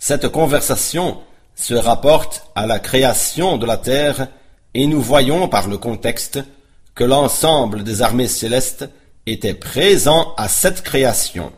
Cette 0.00 0.28
conversation 0.28 1.18
se 1.54 1.74
rapporte 1.74 2.46
à 2.54 2.66
la 2.66 2.78
création 2.78 3.56
de 3.56 3.66
la 3.66 3.76
terre, 3.76 4.28
et 4.74 4.86
nous 4.86 5.00
voyons 5.00 5.48
par 5.48 5.68
le 5.68 5.78
contexte 5.78 6.38
que 6.94 7.04
l'ensemble 7.04 7.82
des 7.82 8.02
armées 8.02 8.28
célestes 8.28 8.88
était 9.26 9.54
présent 9.54 10.34
à 10.36 10.48
cette 10.48 10.82
création. 10.82 11.52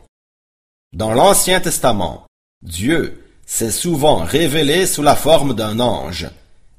Dans 0.93 1.13
l'Ancien 1.13 1.61
Testament, 1.61 2.27
Dieu 2.63 3.23
s'est 3.45 3.71
souvent 3.71 4.17
révélé 4.17 4.87
sous 4.87 5.03
la 5.03 5.17
forme 5.17 5.55
d'un 5.55 5.81
ange, 5.81 6.29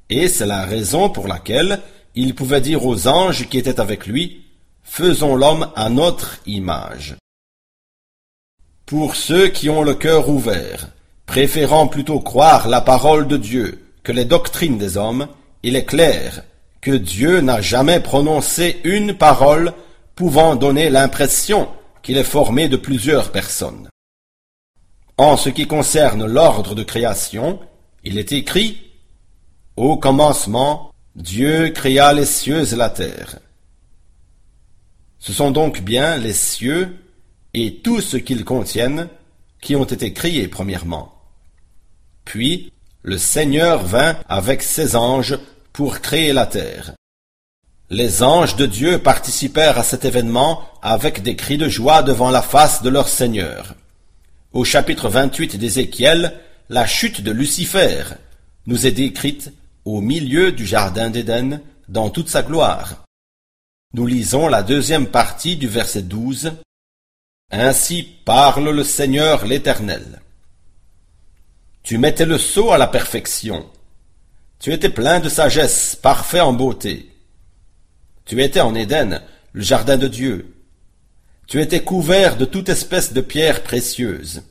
et 0.08 0.28
c'est 0.28 0.46
la 0.46 0.64
raison 0.64 1.10
pour 1.10 1.28
laquelle 1.28 1.80
il 2.14 2.34
pouvait 2.34 2.60
dire 2.60 2.84
aux 2.84 3.06
anges 3.06 3.48
qui 3.48 3.58
étaient 3.58 3.80
avec 3.80 4.06
lui, 4.06 4.42
Faisons 4.82 5.36
l'homme 5.36 5.70
à 5.76 5.88
notre 5.88 6.40
image. 6.46 7.14
Pour 8.86 9.14
ceux 9.14 9.46
qui 9.46 9.70
ont 9.70 9.82
le 9.82 9.94
cœur 9.94 10.28
ouvert, 10.28 10.88
préférant 11.26 11.86
plutôt 11.86 12.18
croire 12.18 12.66
la 12.66 12.80
parole 12.80 13.28
de 13.28 13.36
Dieu 13.36 13.84
que 14.02 14.10
les 14.10 14.24
doctrines 14.24 14.78
des 14.78 14.96
hommes, 14.96 15.28
il 15.62 15.76
est 15.76 15.84
clair 15.84 16.42
que 16.80 16.90
Dieu 16.90 17.40
n'a 17.40 17.60
jamais 17.60 18.00
prononcé 18.00 18.80
une 18.82 19.14
parole 19.14 19.74
pouvant 20.16 20.56
donner 20.56 20.90
l'impression 20.90 21.68
qu'il 22.02 22.16
est 22.16 22.24
formé 22.24 22.68
de 22.68 22.76
plusieurs 22.76 23.30
personnes. 23.30 23.89
En 25.20 25.36
ce 25.36 25.50
qui 25.50 25.66
concerne 25.66 26.24
l'ordre 26.24 26.74
de 26.74 26.82
création, 26.82 27.60
il 28.04 28.16
est 28.16 28.32
écrit 28.32 28.78
au 29.76 29.98
commencement, 29.98 30.94
Dieu 31.14 31.68
créa 31.74 32.14
les 32.14 32.24
cieux 32.24 32.72
et 32.72 32.74
la 32.74 32.88
terre. 32.88 33.38
Ce 35.18 35.34
sont 35.34 35.50
donc 35.50 35.82
bien 35.82 36.16
les 36.16 36.32
cieux 36.32 36.96
et 37.52 37.80
tout 37.82 38.00
ce 38.00 38.16
qu'ils 38.16 38.46
contiennent 38.46 39.08
qui 39.60 39.76
ont 39.76 39.84
été 39.84 40.14
créés 40.14 40.48
premièrement. 40.48 41.12
Puis, 42.24 42.72
le 43.02 43.18
Seigneur 43.18 43.84
vint 43.84 44.16
avec 44.26 44.62
ses 44.62 44.96
anges 44.96 45.38
pour 45.74 46.00
créer 46.00 46.32
la 46.32 46.46
terre. 46.46 46.94
Les 47.90 48.22
anges 48.22 48.56
de 48.56 48.64
Dieu 48.64 48.96
participèrent 48.96 49.78
à 49.78 49.84
cet 49.84 50.06
événement 50.06 50.62
avec 50.80 51.22
des 51.22 51.36
cris 51.36 51.58
de 51.58 51.68
joie 51.68 52.02
devant 52.02 52.30
la 52.30 52.40
face 52.40 52.82
de 52.82 52.88
leur 52.88 53.06
Seigneur. 53.06 53.74
Au 54.52 54.64
chapitre 54.64 55.08
28 55.08 55.56
d'Ézéchiel, 55.58 56.36
la 56.70 56.84
chute 56.84 57.20
de 57.20 57.30
Lucifer 57.30 58.02
nous 58.66 58.84
est 58.84 58.90
décrite 58.90 59.52
au 59.84 60.00
milieu 60.00 60.50
du 60.50 60.66
jardin 60.66 61.08
d'Éden 61.08 61.60
dans 61.88 62.10
toute 62.10 62.28
sa 62.28 62.42
gloire. 62.42 63.04
Nous 63.94 64.06
lisons 64.06 64.48
la 64.48 64.64
deuxième 64.64 65.06
partie 65.06 65.56
du 65.56 65.68
verset 65.68 66.02
12. 66.02 66.52
Ainsi 67.52 68.02
parle 68.02 68.70
le 68.70 68.82
Seigneur 68.82 69.46
l'Éternel. 69.46 70.20
Tu 71.84 71.98
mettais 71.98 72.26
le 72.26 72.36
sceau 72.36 72.72
à 72.72 72.78
la 72.78 72.88
perfection. 72.88 73.70
Tu 74.58 74.72
étais 74.72 74.90
plein 74.90 75.20
de 75.20 75.28
sagesse, 75.28 75.94
parfait 75.94 76.40
en 76.40 76.52
beauté. 76.52 77.08
Tu 78.24 78.42
étais 78.42 78.60
en 78.60 78.74
Éden, 78.74 79.22
le 79.52 79.62
jardin 79.62 79.96
de 79.96 80.08
Dieu. 80.08 80.56
Tu 81.50 81.60
étais 81.60 81.82
couvert 81.82 82.36
de 82.36 82.44
toute 82.44 82.68
espèce 82.68 83.12
de 83.12 83.20
pierres 83.20 83.64
précieuses. 83.64 84.44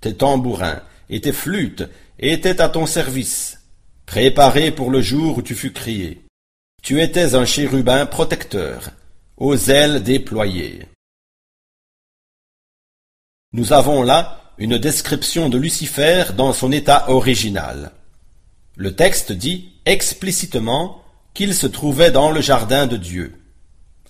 Tes 0.00 0.14
tambourins 0.14 0.80
et 1.10 1.20
tes 1.20 1.32
flûtes 1.32 1.82
étaient 2.20 2.60
à 2.60 2.68
ton 2.68 2.86
service, 2.86 3.60
préparés 4.06 4.70
pour 4.70 4.92
le 4.92 5.02
jour 5.02 5.38
où 5.38 5.42
tu 5.42 5.56
fus 5.56 5.72
crié. 5.72 6.22
Tu 6.80 7.02
étais 7.02 7.34
un 7.34 7.44
chérubin 7.44 8.06
protecteur, 8.06 8.90
aux 9.36 9.56
ailes 9.56 10.04
déployées. 10.04 10.86
Nous 13.52 13.72
avons 13.72 14.04
là 14.04 14.52
une 14.58 14.78
description 14.78 15.48
de 15.48 15.58
Lucifer 15.58 16.26
dans 16.36 16.52
son 16.52 16.70
état 16.70 17.10
original. 17.10 17.90
Le 18.76 18.94
texte 18.94 19.32
dit 19.32 19.72
explicitement 19.86 21.02
qu'il 21.34 21.52
se 21.52 21.66
trouvait 21.66 22.12
dans 22.12 22.30
le 22.30 22.40
jardin 22.40 22.86
de 22.86 22.96
Dieu. 22.96 23.34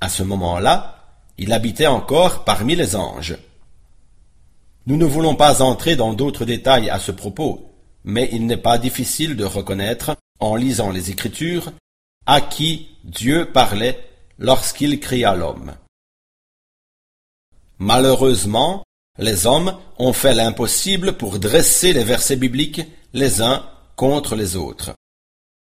À 0.03 0.11
ce 0.11 0.23
moment-là, 0.23 0.96
il 1.39 1.53
habitait 1.53 1.87
encore 1.87 2.45
parmi 2.45 2.77
les 2.77 2.97
anges. 2.97 3.37
Nous 4.87 4.97
ne 4.97 5.05
voulons 5.05 5.35
pas 5.35 5.63
entrer 5.63 5.97
dans 5.97 6.13
d'autres 6.13 6.45
détails 6.45 6.91
à 6.91 6.99
ce 6.99 7.13
propos, 7.13 7.71
mais 8.05 8.29
il 8.33 8.47
n'est 8.47 8.57
pas 8.57 8.79
difficile 8.79 9.37
de 9.37 9.45
reconnaître, 9.45 10.17
en 10.39 10.55
lisant 10.55 10.91
les 10.91 11.11
Écritures, 11.11 11.73
à 12.27 12.41
qui 12.41 12.89
Dieu 13.05 13.51
parlait 13.53 13.99
lorsqu'il 14.39 15.01
cria 15.01 15.35
l'homme. 15.35 15.73
Malheureusement, 17.79 18.85
les 19.19 19.47
hommes 19.47 19.77
ont 19.99 20.13
fait 20.13 20.35
l'impossible 20.35 21.15
pour 21.15 21.39
dresser 21.39 21.93
les 21.93 22.05
versets 22.05 22.37
bibliques 22.37 22.83
les 23.13 23.41
uns 23.43 23.65
contre 23.97 24.35
les 24.37 24.57
autres. 24.57 24.93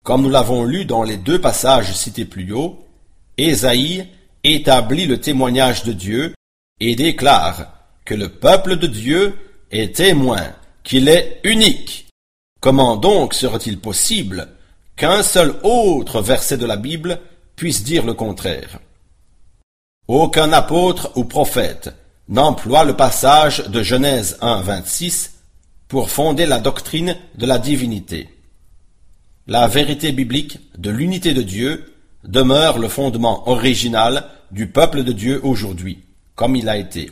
Comme 0.04 0.24
nous 0.24 0.30
l'avons 0.30 0.64
lu 0.64 0.86
dans 0.86 1.04
les 1.04 1.18
deux 1.18 1.40
passages 1.40 1.94
cités 1.94 2.26
plus 2.26 2.52
haut, 2.52 2.86
Ésaïe 3.38 4.08
établit 4.56 5.06
le 5.06 5.20
témoignage 5.20 5.84
de 5.84 5.94
Dieu 5.94 6.34
et 6.80 6.96
déclare 6.96 7.74
que 8.06 8.14
le 8.14 8.30
peuple 8.30 8.78
de 8.78 8.88
Dieu 8.88 9.36
est 9.72 9.96
témoin, 9.96 10.54
qu'il 10.84 11.10
est 11.10 11.40
unique. 11.44 12.08
Comment 12.62 12.96
donc 12.96 13.34
serait-il 13.34 13.80
possible 13.80 14.48
qu'un 14.96 15.24
seul 15.24 15.56
autre 15.64 16.22
verset 16.22 16.58
de 16.58 16.66
la 16.66 16.78
Bible 16.78 17.20
puisse 17.56 17.84
dire 17.84 18.06
le 18.06 18.14
contraire? 18.14 18.80
Aucun 20.08 20.54
apôtre 20.54 21.12
ou 21.16 21.26
prophète 21.26 21.94
n'emploie 22.30 22.86
le 22.86 22.96
passage 22.96 23.66
de 23.68 23.84
Genèse 23.84 24.38
1, 24.42 24.62
26 24.62 25.34
pour 25.88 26.10
fonder 26.10 26.46
la 26.46 26.60
doctrine 26.60 27.18
de 27.36 27.46
la 27.46 27.60
divinité. 27.60 28.30
La 29.48 29.68
vérité 29.68 30.12
biblique 30.12 30.60
de 30.78 30.90
l'unité 30.90 31.34
de 31.34 31.42
Dieu 31.42 31.94
demeure 32.24 32.80
le 32.80 32.90
fondement 32.90 33.50
original 33.50 34.30
du 34.52 34.68
peuple 34.68 35.04
de 35.04 35.12
Dieu 35.12 35.40
aujourd'hui, 35.44 36.04
comme 36.36 36.56
il 36.56 36.70
a 36.70 36.78
été, 36.78 37.12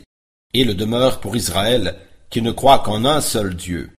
et 0.54 0.64
le 0.64 0.74
demeure 0.74 1.20
pour 1.20 1.36
Israël, 1.36 1.96
qui 2.30 2.42
ne 2.42 2.50
croit 2.50 2.80
qu'en 2.80 3.04
un 3.04 3.20
seul 3.20 3.54
Dieu. 3.54 3.90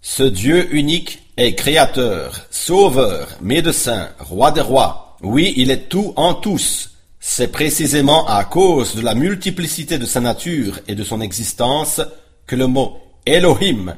Ce 0.00 0.22
Dieu 0.22 0.72
unique 0.74 1.22
est 1.36 1.54
créateur, 1.54 2.46
sauveur, 2.50 3.36
médecin, 3.40 4.10
roi 4.18 4.52
des 4.52 4.60
rois. 4.60 5.16
Oui, 5.22 5.54
il 5.56 5.70
est 5.70 5.88
tout 5.88 6.12
en 6.16 6.34
tous, 6.34 6.90
c'est 7.18 7.50
précisément 7.50 8.26
à 8.28 8.44
cause 8.44 8.94
de 8.94 9.00
la 9.00 9.14
multiplicité 9.14 9.98
de 9.98 10.06
sa 10.06 10.20
nature 10.20 10.78
et 10.86 10.94
de 10.94 11.02
son 11.02 11.20
existence 11.20 12.00
que 12.46 12.54
le 12.54 12.68
mot 12.68 12.98
Elohim, 13.26 13.96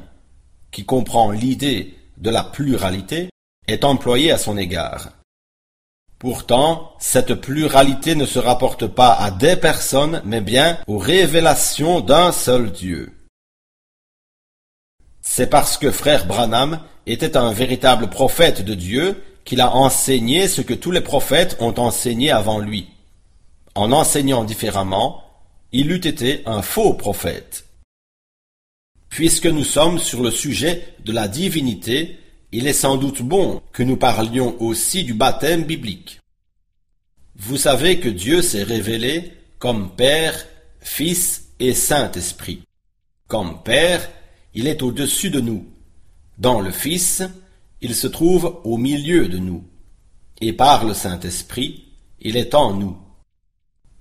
qui 0.71 0.85
comprend 0.85 1.29
l'idée 1.31 1.93
de 2.17 2.29
la 2.29 2.43
pluralité, 2.43 3.29
est 3.67 3.83
employé 3.83 4.31
à 4.31 4.37
son 4.37 4.57
égard. 4.57 5.11
Pourtant, 6.19 6.95
cette 6.99 7.33
pluralité 7.33 8.13
ne 8.13 8.25
se 8.25 8.39
rapporte 8.39 8.87
pas 8.87 9.13
à 9.13 9.31
des 9.31 9.55
personnes, 9.55 10.21
mais 10.25 10.41
bien 10.41 10.77
aux 10.85 10.97
révélations 10.97 12.01
d'un 12.01 12.33
seul 12.33 12.71
Dieu. 12.73 13.13
C'est 15.21 15.49
parce 15.49 15.77
que 15.77 15.91
frère 15.91 16.25
Branham 16.25 16.81
était 17.05 17.37
un 17.37 17.53
véritable 17.53 18.09
prophète 18.09 18.65
de 18.65 18.73
Dieu 18.73 19.23
qu'il 19.45 19.61
a 19.61 19.73
enseigné 19.73 20.49
ce 20.49 20.61
que 20.61 20.73
tous 20.73 20.91
les 20.91 21.01
prophètes 21.01 21.55
ont 21.61 21.73
enseigné 21.79 22.31
avant 22.31 22.59
lui. 22.59 22.89
En 23.73 23.93
enseignant 23.93 24.43
différemment, 24.43 25.23
il 25.71 25.91
eût 25.91 26.05
été 26.05 26.43
un 26.45 26.61
faux 26.61 26.93
prophète. 26.93 27.65
Puisque 29.07 29.45
nous 29.45 29.63
sommes 29.63 29.99
sur 29.99 30.21
le 30.21 30.31
sujet 30.31 30.95
de 31.05 31.13
la 31.13 31.29
divinité, 31.29 32.19
il 32.51 32.67
est 32.67 32.73
sans 32.73 32.97
doute 32.97 33.21
bon 33.21 33.61
que 33.71 33.83
nous 33.83 33.97
parlions 33.97 34.55
aussi 34.61 35.03
du 35.03 35.13
baptême 35.13 35.63
biblique. 35.63 36.19
Vous 37.35 37.57
savez 37.57 37.99
que 37.99 38.09
Dieu 38.09 38.41
s'est 38.41 38.63
révélé 38.63 39.33
comme 39.59 39.95
Père, 39.95 40.45
Fils 40.79 41.49
et 41.59 41.73
Saint-Esprit. 41.73 42.63
Comme 43.27 43.61
Père, 43.63 44.09
il 44.53 44.67
est 44.67 44.81
au-dessus 44.81 45.29
de 45.29 45.39
nous. 45.39 45.65
Dans 46.37 46.59
le 46.59 46.71
Fils, 46.71 47.21
il 47.81 47.93
se 47.93 48.07
trouve 48.07 48.61
au 48.63 48.77
milieu 48.77 49.27
de 49.27 49.37
nous. 49.37 49.63
Et 50.41 50.53
par 50.53 50.85
le 50.85 50.93
Saint-Esprit, 50.93 51.85
il 52.19 52.35
est 52.35 52.55
en 52.55 52.73
nous. 52.73 52.97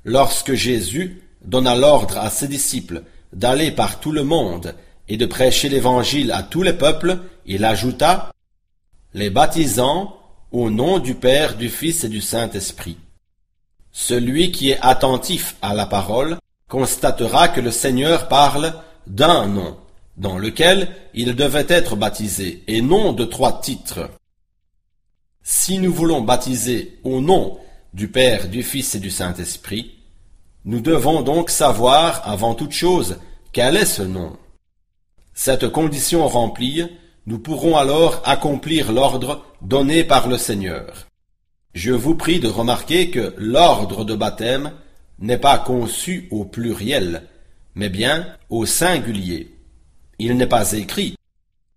Lorsque 0.04 0.54
Jésus 0.54 1.22
donna 1.44 1.76
l'ordre 1.76 2.18
à 2.18 2.30
ses 2.30 2.48
disciples 2.48 3.02
d'aller 3.32 3.70
par 3.70 4.00
tout 4.00 4.12
le 4.12 4.24
monde 4.24 4.74
et 5.08 5.16
de 5.16 5.26
prêcher 5.26 5.68
l'Évangile 5.68 6.32
à 6.32 6.42
tous 6.42 6.62
les 6.62 6.72
peuples, 6.72 7.18
il 7.46 7.64
ajouta 7.64 8.30
Les 9.14 9.30
baptisant 9.30 10.18
au 10.52 10.68
nom 10.68 10.98
du 10.98 11.14
Père, 11.14 11.56
du 11.56 11.70
Fils 11.70 12.04
et 12.04 12.10
du 12.10 12.20
Saint-Esprit. 12.20 12.98
Celui 13.90 14.52
qui 14.52 14.70
est 14.70 14.78
attentif 14.82 15.56
à 15.62 15.72
la 15.72 15.86
parole 15.86 16.36
constatera 16.68 17.48
que 17.48 17.62
le 17.62 17.70
Seigneur 17.70 18.28
parle 18.28 18.74
d'un 19.06 19.46
nom, 19.46 19.78
dans 20.18 20.36
lequel 20.36 20.94
il 21.14 21.34
devait 21.34 21.64
être 21.70 21.96
baptisé, 21.96 22.62
et 22.66 22.82
non 22.82 23.14
de 23.14 23.24
trois 23.24 23.62
titres. 23.62 24.10
Si 25.42 25.78
nous 25.78 25.92
voulons 25.92 26.20
baptiser 26.20 26.98
au 27.02 27.22
nom 27.22 27.58
du 27.94 28.08
Père, 28.08 28.48
du 28.48 28.62
Fils 28.62 28.94
et 28.94 29.00
du 29.00 29.10
Saint-Esprit, 29.10 29.94
nous 30.66 30.80
devons 30.80 31.22
donc 31.22 31.48
savoir, 31.48 32.28
avant 32.28 32.54
toute 32.54 32.72
chose, 32.72 33.16
quel 33.54 33.74
est 33.78 33.86
ce 33.86 34.02
nom. 34.02 34.36
Cette 35.32 35.70
condition 35.70 36.28
remplie, 36.28 36.84
nous 37.28 37.38
pourrons 37.38 37.76
alors 37.76 38.22
accomplir 38.24 38.90
l'ordre 38.90 39.44
donné 39.60 40.02
par 40.02 40.28
le 40.28 40.38
Seigneur. 40.38 41.08
Je 41.74 41.92
vous 41.92 42.14
prie 42.14 42.40
de 42.40 42.48
remarquer 42.48 43.10
que 43.10 43.34
l'ordre 43.36 44.06
de 44.06 44.14
baptême 44.14 44.72
n'est 45.18 45.36
pas 45.36 45.58
conçu 45.58 46.26
au 46.30 46.46
pluriel, 46.46 47.24
mais 47.74 47.90
bien 47.90 48.26
au 48.48 48.64
singulier. 48.64 49.54
Il 50.18 50.38
n'est 50.38 50.46
pas 50.46 50.72
écrit 50.72 51.16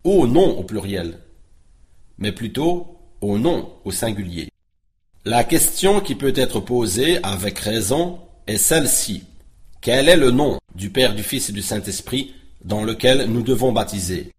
au 0.05 0.25
nom 0.25 0.57
au 0.57 0.63
pluriel, 0.63 1.19
mais 2.17 2.31
plutôt 2.31 2.97
au 3.19 3.37
nom 3.37 3.73
au 3.83 3.91
singulier. 3.91 4.47
La 5.25 5.43
question 5.43 5.99
qui 5.99 6.15
peut 6.15 6.33
être 6.33 6.61
posée 6.61 7.19
avec 7.23 7.59
raison 7.59 8.19
est 8.47 8.55
celle-ci. 8.55 9.25
Quel 9.81 10.07
est 10.07 10.15
le 10.15 10.31
nom 10.31 10.59
du 10.75 10.91
Père, 10.91 11.13
du 11.13 11.23
Fils 11.23 11.49
et 11.49 11.53
du 11.53 11.61
Saint-Esprit 11.61 12.35
dans 12.63 12.85
lequel 12.85 13.25
nous 13.25 13.41
devons 13.41 13.73
baptiser? 13.73 14.31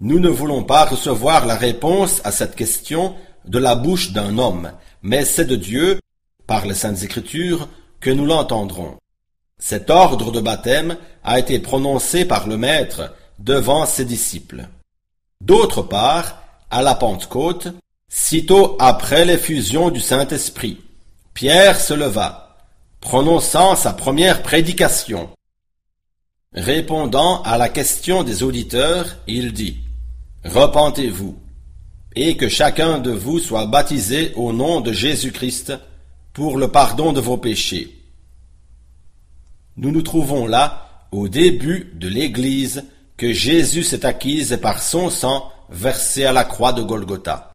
Nous 0.00 0.18
ne 0.18 0.28
voulons 0.28 0.64
pas 0.64 0.84
recevoir 0.84 1.46
la 1.46 1.54
réponse 1.54 2.20
à 2.24 2.32
cette 2.32 2.56
question 2.56 3.14
de 3.44 3.58
la 3.58 3.74
bouche 3.74 4.12
d'un 4.12 4.38
homme, 4.38 4.72
mais 5.02 5.24
c'est 5.24 5.44
de 5.44 5.56
Dieu, 5.56 6.00
par 6.46 6.66
les 6.66 6.74
Saintes 6.74 7.02
Écritures, 7.02 7.68
que 8.00 8.10
nous 8.10 8.26
l'entendrons. 8.26 8.96
Cet 9.58 9.90
ordre 9.90 10.32
de 10.32 10.40
baptême 10.40 10.96
a 11.22 11.38
été 11.38 11.58
prononcé 11.58 12.24
par 12.24 12.48
le 12.48 12.56
Maître 12.56 13.14
devant 13.38 13.86
ses 13.86 14.04
disciples. 14.04 14.68
D'autre 15.40 15.82
part, 15.82 16.42
à 16.70 16.82
la 16.82 16.94
Pentecôte, 16.94 17.68
sitôt 18.08 18.76
après 18.80 19.24
l'effusion 19.24 19.90
du 19.90 20.00
Saint-Esprit, 20.00 20.80
Pierre 21.34 21.80
se 21.80 21.94
leva, 21.94 22.56
prononçant 23.00 23.76
sa 23.76 23.92
première 23.92 24.42
prédication. 24.42 25.30
Répondant 26.52 27.42
à 27.42 27.58
la 27.58 27.68
question 27.68 28.22
des 28.22 28.42
auditeurs, 28.42 29.16
il 29.26 29.52
dit 29.52 29.83
repentez-vous, 30.44 31.36
et 32.16 32.36
que 32.36 32.48
chacun 32.48 32.98
de 32.98 33.10
vous 33.10 33.38
soit 33.38 33.66
baptisé 33.66 34.32
au 34.36 34.52
nom 34.52 34.80
de 34.80 34.92
Jésus-Christ 34.92 35.72
pour 36.32 36.56
le 36.56 36.68
pardon 36.68 37.12
de 37.12 37.20
vos 37.20 37.36
péchés. 37.36 37.98
Nous 39.76 39.90
nous 39.90 40.02
trouvons 40.02 40.46
là 40.46 41.06
au 41.10 41.28
début 41.28 41.92
de 41.94 42.08
l'Église 42.08 42.84
que 43.16 43.32
Jésus 43.32 43.82
s'est 43.82 44.06
acquise 44.06 44.58
par 44.60 44.82
son 44.82 45.10
sang 45.10 45.50
versé 45.68 46.24
à 46.24 46.32
la 46.32 46.44
croix 46.44 46.72
de 46.72 46.82
Golgotha. 46.82 47.52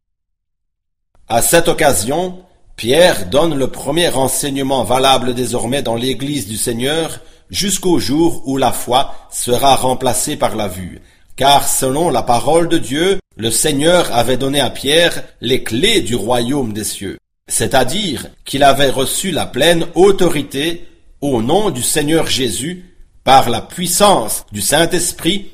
À 1.28 1.42
cette 1.42 1.68
occasion, 1.68 2.44
Pierre 2.76 3.30
donne 3.30 3.56
le 3.56 3.68
premier 3.68 4.10
enseignement 4.10 4.84
valable 4.84 5.34
désormais 5.34 5.82
dans 5.82 5.96
l'Église 5.96 6.48
du 6.48 6.58
Seigneur 6.58 7.20
jusqu'au 7.50 8.00
jour 8.00 8.42
où 8.46 8.58
la 8.58 8.72
foi 8.72 9.14
sera 9.30 9.76
remplacée 9.76 10.38
par 10.38 10.56
la 10.56 10.68
vue. 10.68 11.02
Car 11.40 11.70
selon 11.70 12.10
la 12.10 12.22
parole 12.22 12.68
de 12.68 12.78
Dieu, 12.78 13.18
le 13.38 13.50
Seigneur 13.50 14.14
avait 14.14 14.36
donné 14.36 14.60
à 14.60 14.70
Pierre 14.70 15.24
les 15.40 15.64
clés 15.64 16.02
du 16.02 16.14
royaume 16.14 16.74
des 16.74 16.84
cieux, 16.84 17.18
c'est-à-dire 17.48 18.26
qu'il 18.44 18.62
avait 18.62 18.90
reçu 18.90 19.32
la 19.32 19.46
pleine 19.46 19.86
autorité 19.96 20.86
au 21.22 21.42
nom 21.42 21.70
du 21.70 21.82
Seigneur 21.82 22.28
Jésus, 22.28 22.94
par 23.24 23.50
la 23.50 23.62
puissance 23.62 24.46
du 24.52 24.60
Saint-Esprit, 24.60 25.50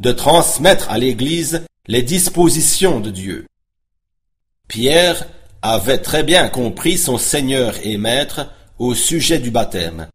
de 0.00 0.10
transmettre 0.10 0.90
à 0.90 0.98
l'Église 0.98 1.66
les 1.86 2.02
dispositions 2.02 2.98
de 2.98 3.10
Dieu. 3.10 3.46
Pierre 4.66 5.24
avait 5.62 5.98
très 5.98 6.24
bien 6.24 6.48
compris 6.48 6.98
son 6.98 7.16
Seigneur 7.16 7.74
et 7.84 7.96
Maître 7.96 8.48
au 8.80 8.96
sujet 8.96 9.38
du 9.38 9.52
baptême. 9.52 10.08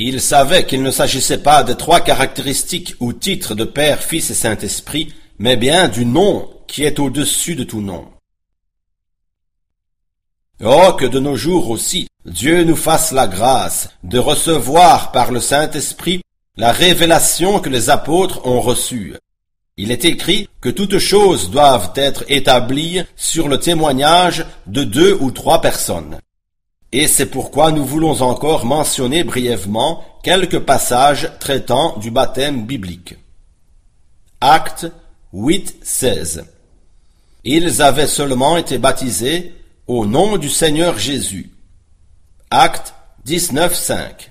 Il 0.00 0.20
savait 0.20 0.64
qu'il 0.64 0.82
ne 0.82 0.92
s'agissait 0.92 1.42
pas 1.42 1.64
des 1.64 1.74
trois 1.74 2.00
caractéristiques 2.00 2.94
ou 3.00 3.12
titres 3.12 3.56
de 3.56 3.64
Père, 3.64 4.00
Fils 4.00 4.30
et 4.30 4.34
Saint-Esprit, 4.34 5.12
mais 5.40 5.56
bien 5.56 5.88
du 5.88 6.06
nom 6.06 6.48
qui 6.68 6.84
est 6.84 7.00
au-dessus 7.00 7.56
de 7.56 7.64
tout 7.64 7.80
nom. 7.80 8.06
Oh, 10.62 10.92
que 10.92 11.04
de 11.04 11.18
nos 11.18 11.36
jours 11.36 11.70
aussi, 11.70 12.06
Dieu 12.24 12.62
nous 12.62 12.76
fasse 12.76 13.10
la 13.10 13.26
grâce 13.26 13.90
de 14.04 14.18
recevoir 14.18 15.10
par 15.10 15.32
le 15.32 15.40
Saint-Esprit 15.40 16.22
la 16.56 16.70
révélation 16.70 17.58
que 17.58 17.68
les 17.68 17.90
apôtres 17.90 18.46
ont 18.46 18.60
reçue. 18.60 19.14
Il 19.76 19.90
est 19.90 20.04
écrit 20.04 20.48
que 20.60 20.68
toutes 20.68 20.98
choses 20.98 21.50
doivent 21.50 21.92
être 21.96 22.24
établies 22.28 23.02
sur 23.16 23.48
le 23.48 23.58
témoignage 23.58 24.46
de 24.66 24.84
deux 24.84 25.16
ou 25.20 25.32
trois 25.32 25.60
personnes. 25.60 26.18
Et 26.92 27.06
c'est 27.06 27.26
pourquoi 27.26 27.70
nous 27.70 27.84
voulons 27.84 28.22
encore 28.22 28.64
mentionner 28.64 29.22
brièvement 29.24 30.04
quelques 30.22 30.60
passages 30.60 31.30
traitant 31.38 31.98
du 31.98 32.10
baptême 32.10 32.64
biblique. 32.64 33.16
Acte 34.40 34.86
8, 35.32 35.76
16. 35.82 36.44
Ils 37.44 37.82
avaient 37.82 38.06
seulement 38.06 38.56
été 38.56 38.78
baptisés 38.78 39.54
au 39.86 40.06
nom 40.06 40.38
du 40.38 40.48
Seigneur 40.48 40.98
Jésus. 40.98 41.50
Acte 42.50 42.94
19, 43.24 43.74
5. 43.74 44.30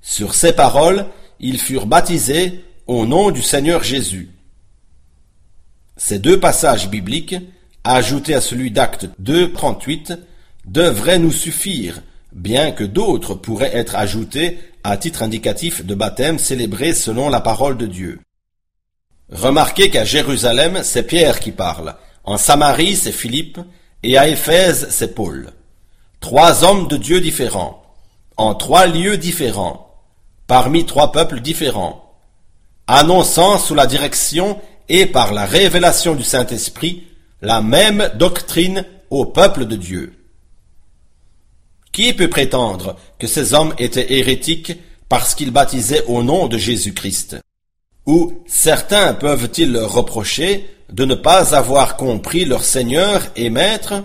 Sur 0.00 0.34
ces 0.34 0.52
paroles, 0.52 1.06
ils 1.40 1.58
furent 1.58 1.86
baptisés 1.86 2.64
au 2.86 3.06
nom 3.06 3.30
du 3.30 3.42
Seigneur 3.42 3.82
Jésus. 3.82 4.30
Ces 5.96 6.20
deux 6.20 6.38
passages 6.38 6.88
bibliques, 6.88 7.36
ajoutés 7.82 8.34
à 8.34 8.40
celui 8.40 8.70
d'Acte 8.70 9.08
2, 9.18 9.52
38, 9.52 10.14
devrait 10.68 11.18
nous 11.18 11.32
suffire, 11.32 12.02
bien 12.32 12.72
que 12.72 12.84
d'autres 12.84 13.34
pourraient 13.34 13.76
être 13.76 13.96
ajoutés 13.96 14.58
à 14.84 14.96
titre 14.96 15.22
indicatif 15.22 15.84
de 15.84 15.94
baptême 15.94 16.38
célébré 16.38 16.92
selon 16.92 17.30
la 17.30 17.40
parole 17.40 17.76
de 17.76 17.86
Dieu. 17.86 18.20
Remarquez 19.30 19.90
qu'à 19.90 20.04
Jérusalem, 20.04 20.80
c'est 20.84 21.02
Pierre 21.02 21.40
qui 21.40 21.52
parle, 21.52 21.96
en 22.24 22.36
Samarie, 22.36 22.96
c'est 22.96 23.12
Philippe, 23.12 23.58
et 24.02 24.18
à 24.18 24.28
Éphèse, 24.28 24.88
c'est 24.90 25.14
Paul. 25.14 25.52
Trois 26.20 26.64
hommes 26.64 26.88
de 26.88 26.96
Dieu 26.96 27.20
différents, 27.20 27.82
en 28.36 28.54
trois 28.54 28.86
lieux 28.86 29.16
différents, 29.16 29.94
parmi 30.46 30.84
trois 30.86 31.12
peuples 31.12 31.40
différents, 31.40 32.14
annonçant 32.86 33.58
sous 33.58 33.74
la 33.74 33.86
direction 33.86 34.60
et 34.88 35.06
par 35.06 35.32
la 35.32 35.46
révélation 35.46 36.14
du 36.14 36.22
Saint-Esprit 36.22 37.04
la 37.40 37.60
même 37.60 38.10
doctrine 38.16 38.84
au 39.10 39.24
peuple 39.24 39.66
de 39.66 39.76
Dieu. 39.76 40.17
Qui 41.92 42.12
peut 42.12 42.28
prétendre 42.28 42.96
que 43.18 43.26
ces 43.26 43.54
hommes 43.54 43.74
étaient 43.78 44.12
hérétiques 44.14 44.72
parce 45.08 45.34
qu'ils 45.34 45.50
baptisaient 45.50 46.04
au 46.06 46.22
nom 46.22 46.46
de 46.46 46.58
Jésus-Christ? 46.58 47.36
Ou 48.06 48.42
certains 48.46 49.14
peuvent-ils 49.14 49.72
leur 49.72 49.92
reprocher 49.92 50.68
de 50.90 51.04
ne 51.04 51.14
pas 51.14 51.54
avoir 51.54 51.96
compris 51.96 52.44
leur 52.44 52.64
Seigneur 52.64 53.22
et 53.36 53.50
Maître? 53.50 54.04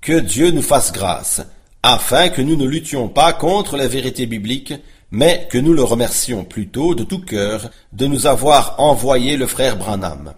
Que 0.00 0.20
Dieu 0.20 0.50
nous 0.50 0.62
fasse 0.62 0.92
grâce, 0.92 1.42
afin 1.82 2.28
que 2.28 2.42
nous 2.42 2.56
ne 2.56 2.66
luttions 2.66 3.08
pas 3.08 3.32
contre 3.32 3.76
la 3.76 3.88
vérité 3.88 4.26
biblique, 4.26 4.74
mais 5.10 5.48
que 5.50 5.58
nous 5.58 5.72
le 5.72 5.82
remercions 5.82 6.44
plutôt 6.44 6.94
de 6.94 7.04
tout 7.04 7.20
cœur 7.20 7.70
de 7.92 8.06
nous 8.06 8.26
avoir 8.26 8.78
envoyé 8.78 9.36
le 9.36 9.46
frère 9.46 9.76
Branham. 9.76 10.34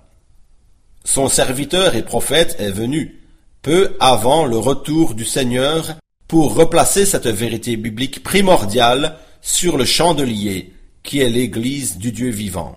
Son 1.05 1.29
serviteur 1.29 1.97
et 1.97 2.03
prophète 2.03 2.57
est 2.59 2.71
venu, 2.71 3.23
peu 3.62 3.97
avant 3.99 4.45
le 4.45 4.59
retour 4.59 5.14
du 5.14 5.25
Seigneur, 5.25 5.97
pour 6.29 6.55
replacer 6.55 7.07
cette 7.07 7.27
vérité 7.27 7.77
biblique 7.77 8.23
primordiale 8.23 9.17
sur 9.41 9.79
le 9.79 9.87
chandelier, 9.87 10.75
qui 11.03 11.21
est 11.21 11.31
l'Église 11.31 11.97
du 11.97 12.12
Dieu 12.12 12.29
vivant. 12.29 12.77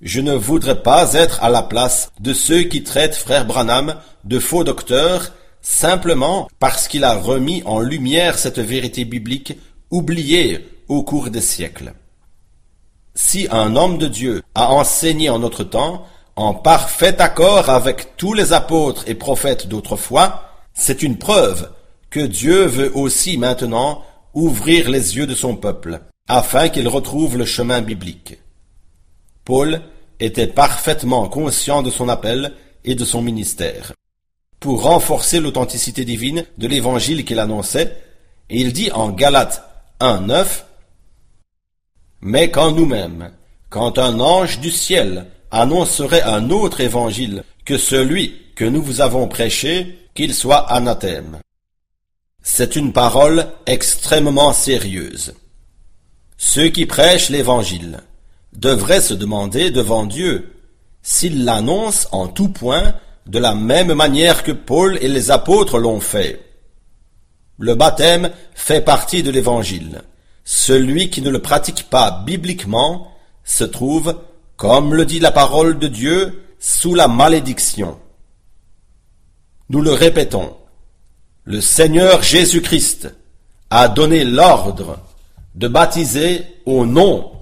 Je 0.00 0.20
ne 0.20 0.34
voudrais 0.34 0.82
pas 0.82 1.14
être 1.14 1.42
à 1.44 1.48
la 1.48 1.62
place 1.62 2.10
de 2.18 2.34
ceux 2.34 2.64
qui 2.64 2.82
traitent 2.82 3.14
frère 3.14 3.46
Branham 3.46 3.94
de 4.24 4.40
faux 4.40 4.64
docteur 4.64 5.32
simplement 5.60 6.48
parce 6.58 6.88
qu'il 6.88 7.04
a 7.04 7.14
remis 7.14 7.62
en 7.64 7.78
lumière 7.78 8.36
cette 8.36 8.58
vérité 8.58 9.04
biblique 9.04 9.56
oubliée 9.92 10.68
au 10.88 11.04
cours 11.04 11.30
des 11.30 11.40
siècles. 11.40 11.94
Si 13.14 13.46
un 13.52 13.76
homme 13.76 13.98
de 13.98 14.08
Dieu 14.08 14.42
a 14.56 14.72
enseigné 14.72 15.30
en 15.30 15.38
notre 15.38 15.62
temps, 15.62 16.04
en 16.34 16.54
parfait 16.54 17.20
accord 17.20 17.70
avec 17.70 18.16
tous 18.16 18.32
les 18.32 18.52
apôtres 18.52 19.04
et 19.06 19.14
prophètes 19.14 19.68
d'autrefois, 19.68 20.51
c'est 20.74 21.02
une 21.02 21.18
preuve 21.18 21.70
que 22.10 22.20
Dieu 22.20 22.66
veut 22.66 22.96
aussi 22.96 23.38
maintenant 23.38 24.04
ouvrir 24.34 24.90
les 24.90 25.16
yeux 25.16 25.26
de 25.26 25.34
son 25.34 25.56
peuple, 25.56 26.00
afin 26.28 26.68
qu'il 26.68 26.88
retrouve 26.88 27.36
le 27.36 27.44
chemin 27.44 27.80
biblique. 27.82 28.38
Paul 29.44 29.82
était 30.20 30.46
parfaitement 30.46 31.28
conscient 31.28 31.82
de 31.82 31.90
son 31.90 32.08
appel 32.08 32.54
et 32.84 32.94
de 32.94 33.04
son 33.04 33.22
ministère. 33.22 33.92
Pour 34.60 34.82
renforcer 34.82 35.40
l'authenticité 35.40 36.04
divine 36.04 36.44
de 36.58 36.68
l'évangile 36.68 37.24
qu'il 37.24 37.40
annonçait, 37.40 37.96
il 38.48 38.72
dit 38.72 38.92
en 38.92 39.10
Galates 39.10 39.62
1.9 40.00 40.46
Mais 42.20 42.50
quand 42.50 42.70
nous-mêmes, 42.70 43.32
quand 43.70 43.98
un 43.98 44.20
ange 44.20 44.60
du 44.60 44.70
ciel 44.70 45.26
annoncerait 45.50 46.22
un 46.22 46.50
autre 46.50 46.80
évangile 46.80 47.44
que 47.64 47.76
celui 47.76 48.41
que 48.54 48.64
nous 48.64 48.82
vous 48.82 49.00
avons 49.00 49.28
prêché, 49.28 49.98
qu'il 50.14 50.34
soit 50.34 50.70
anathème. 50.72 51.38
C'est 52.42 52.76
une 52.76 52.92
parole 52.92 53.46
extrêmement 53.66 54.52
sérieuse. 54.52 55.34
Ceux 56.36 56.68
qui 56.68 56.86
prêchent 56.86 57.30
l'Évangile 57.30 58.00
devraient 58.52 59.00
se 59.00 59.14
demander 59.14 59.70
devant 59.70 60.06
Dieu 60.06 60.52
s'ils 61.02 61.44
l'annoncent 61.44 62.08
en 62.12 62.28
tout 62.28 62.48
point 62.48 62.94
de 63.26 63.38
la 63.38 63.54
même 63.54 63.94
manière 63.94 64.42
que 64.42 64.52
Paul 64.52 64.98
et 65.00 65.08
les 65.08 65.30
apôtres 65.30 65.78
l'ont 65.78 66.00
fait. 66.00 66.44
Le 67.58 67.74
baptême 67.74 68.30
fait 68.54 68.80
partie 68.80 69.22
de 69.22 69.30
l'Évangile. 69.30 70.02
Celui 70.44 71.10
qui 71.10 71.22
ne 71.22 71.30
le 71.30 71.40
pratique 71.40 71.88
pas 71.88 72.22
bibliquement 72.26 73.12
se 73.44 73.64
trouve, 73.64 74.18
comme 74.56 74.94
le 74.94 75.06
dit 75.06 75.20
la 75.20 75.30
parole 75.30 75.78
de 75.78 75.86
Dieu, 75.86 76.42
sous 76.58 76.94
la 76.94 77.06
malédiction. 77.08 77.98
Nous 79.68 79.80
le 79.80 79.92
répétons, 79.92 80.56
le 81.44 81.60
Seigneur 81.60 82.22
Jésus-Christ 82.22 83.14
a 83.70 83.88
donné 83.88 84.24
l'ordre 84.24 84.98
de 85.54 85.68
baptiser 85.68 86.42
au 86.66 86.86
nom 86.86 87.32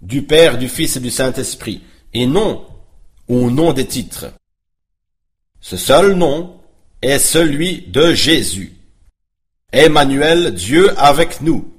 du 0.00 0.22
Père, 0.22 0.58
du 0.58 0.68
Fils 0.68 0.96
et 0.96 1.00
du 1.00 1.10
Saint-Esprit, 1.10 1.82
et 2.14 2.26
non 2.26 2.64
au 3.28 3.50
nom 3.50 3.72
des 3.72 3.86
titres. 3.86 4.26
Ce 5.60 5.76
seul 5.76 6.14
nom 6.14 6.56
est 7.02 7.18
celui 7.18 7.82
de 7.82 8.12
Jésus. 8.12 8.76
Emmanuel, 9.72 10.54
Dieu 10.54 10.92
avec 10.98 11.40
nous. 11.40 11.72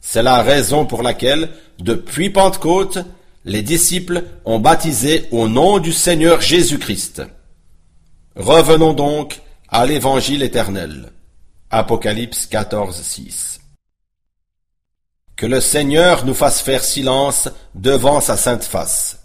C'est 0.00 0.22
la 0.22 0.42
raison 0.42 0.86
pour 0.86 1.02
laquelle, 1.02 1.50
depuis 1.78 2.30
Pentecôte, 2.30 2.98
les 3.44 3.62
disciples 3.62 4.24
ont 4.44 4.58
baptisé 4.58 5.26
au 5.30 5.48
nom 5.48 5.78
du 5.78 5.92
Seigneur 5.92 6.40
Jésus-Christ. 6.40 7.22
Revenons 8.36 8.92
donc 8.92 9.40
à 9.68 9.86
l'évangile 9.86 10.42
éternel. 10.42 11.10
Apocalypse 11.70 12.44
14, 12.44 13.00
6. 13.02 13.60
Que 15.36 15.46
le 15.46 15.62
Seigneur 15.62 16.26
nous 16.26 16.34
fasse 16.34 16.60
faire 16.60 16.84
silence 16.84 17.48
devant 17.74 18.20
sa 18.20 18.36
sainte 18.36 18.64
face. 18.64 19.22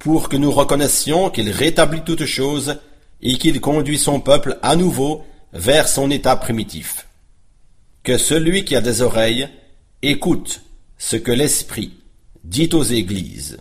pour 0.00 0.28
que 0.28 0.36
nous 0.36 0.50
reconnaissions 0.50 1.30
qu'il 1.30 1.48
rétablit 1.50 2.02
toutes 2.02 2.26
choses 2.26 2.76
et 3.22 3.38
qu'il 3.38 3.60
conduit 3.62 3.98
son 3.98 4.20
peuple 4.20 4.58
à 4.60 4.76
nouveau 4.76 5.24
vers 5.54 5.88
son 5.88 6.10
état 6.10 6.36
primitif. 6.36 7.06
Que 8.02 8.18
celui 8.18 8.66
qui 8.66 8.76
a 8.76 8.82
des 8.82 9.00
oreilles 9.00 9.48
écoute 10.02 10.60
ce 10.98 11.16
que 11.16 11.32
l'Esprit 11.32 11.94
dit 12.42 12.68
aux 12.74 12.82
églises. 12.82 13.58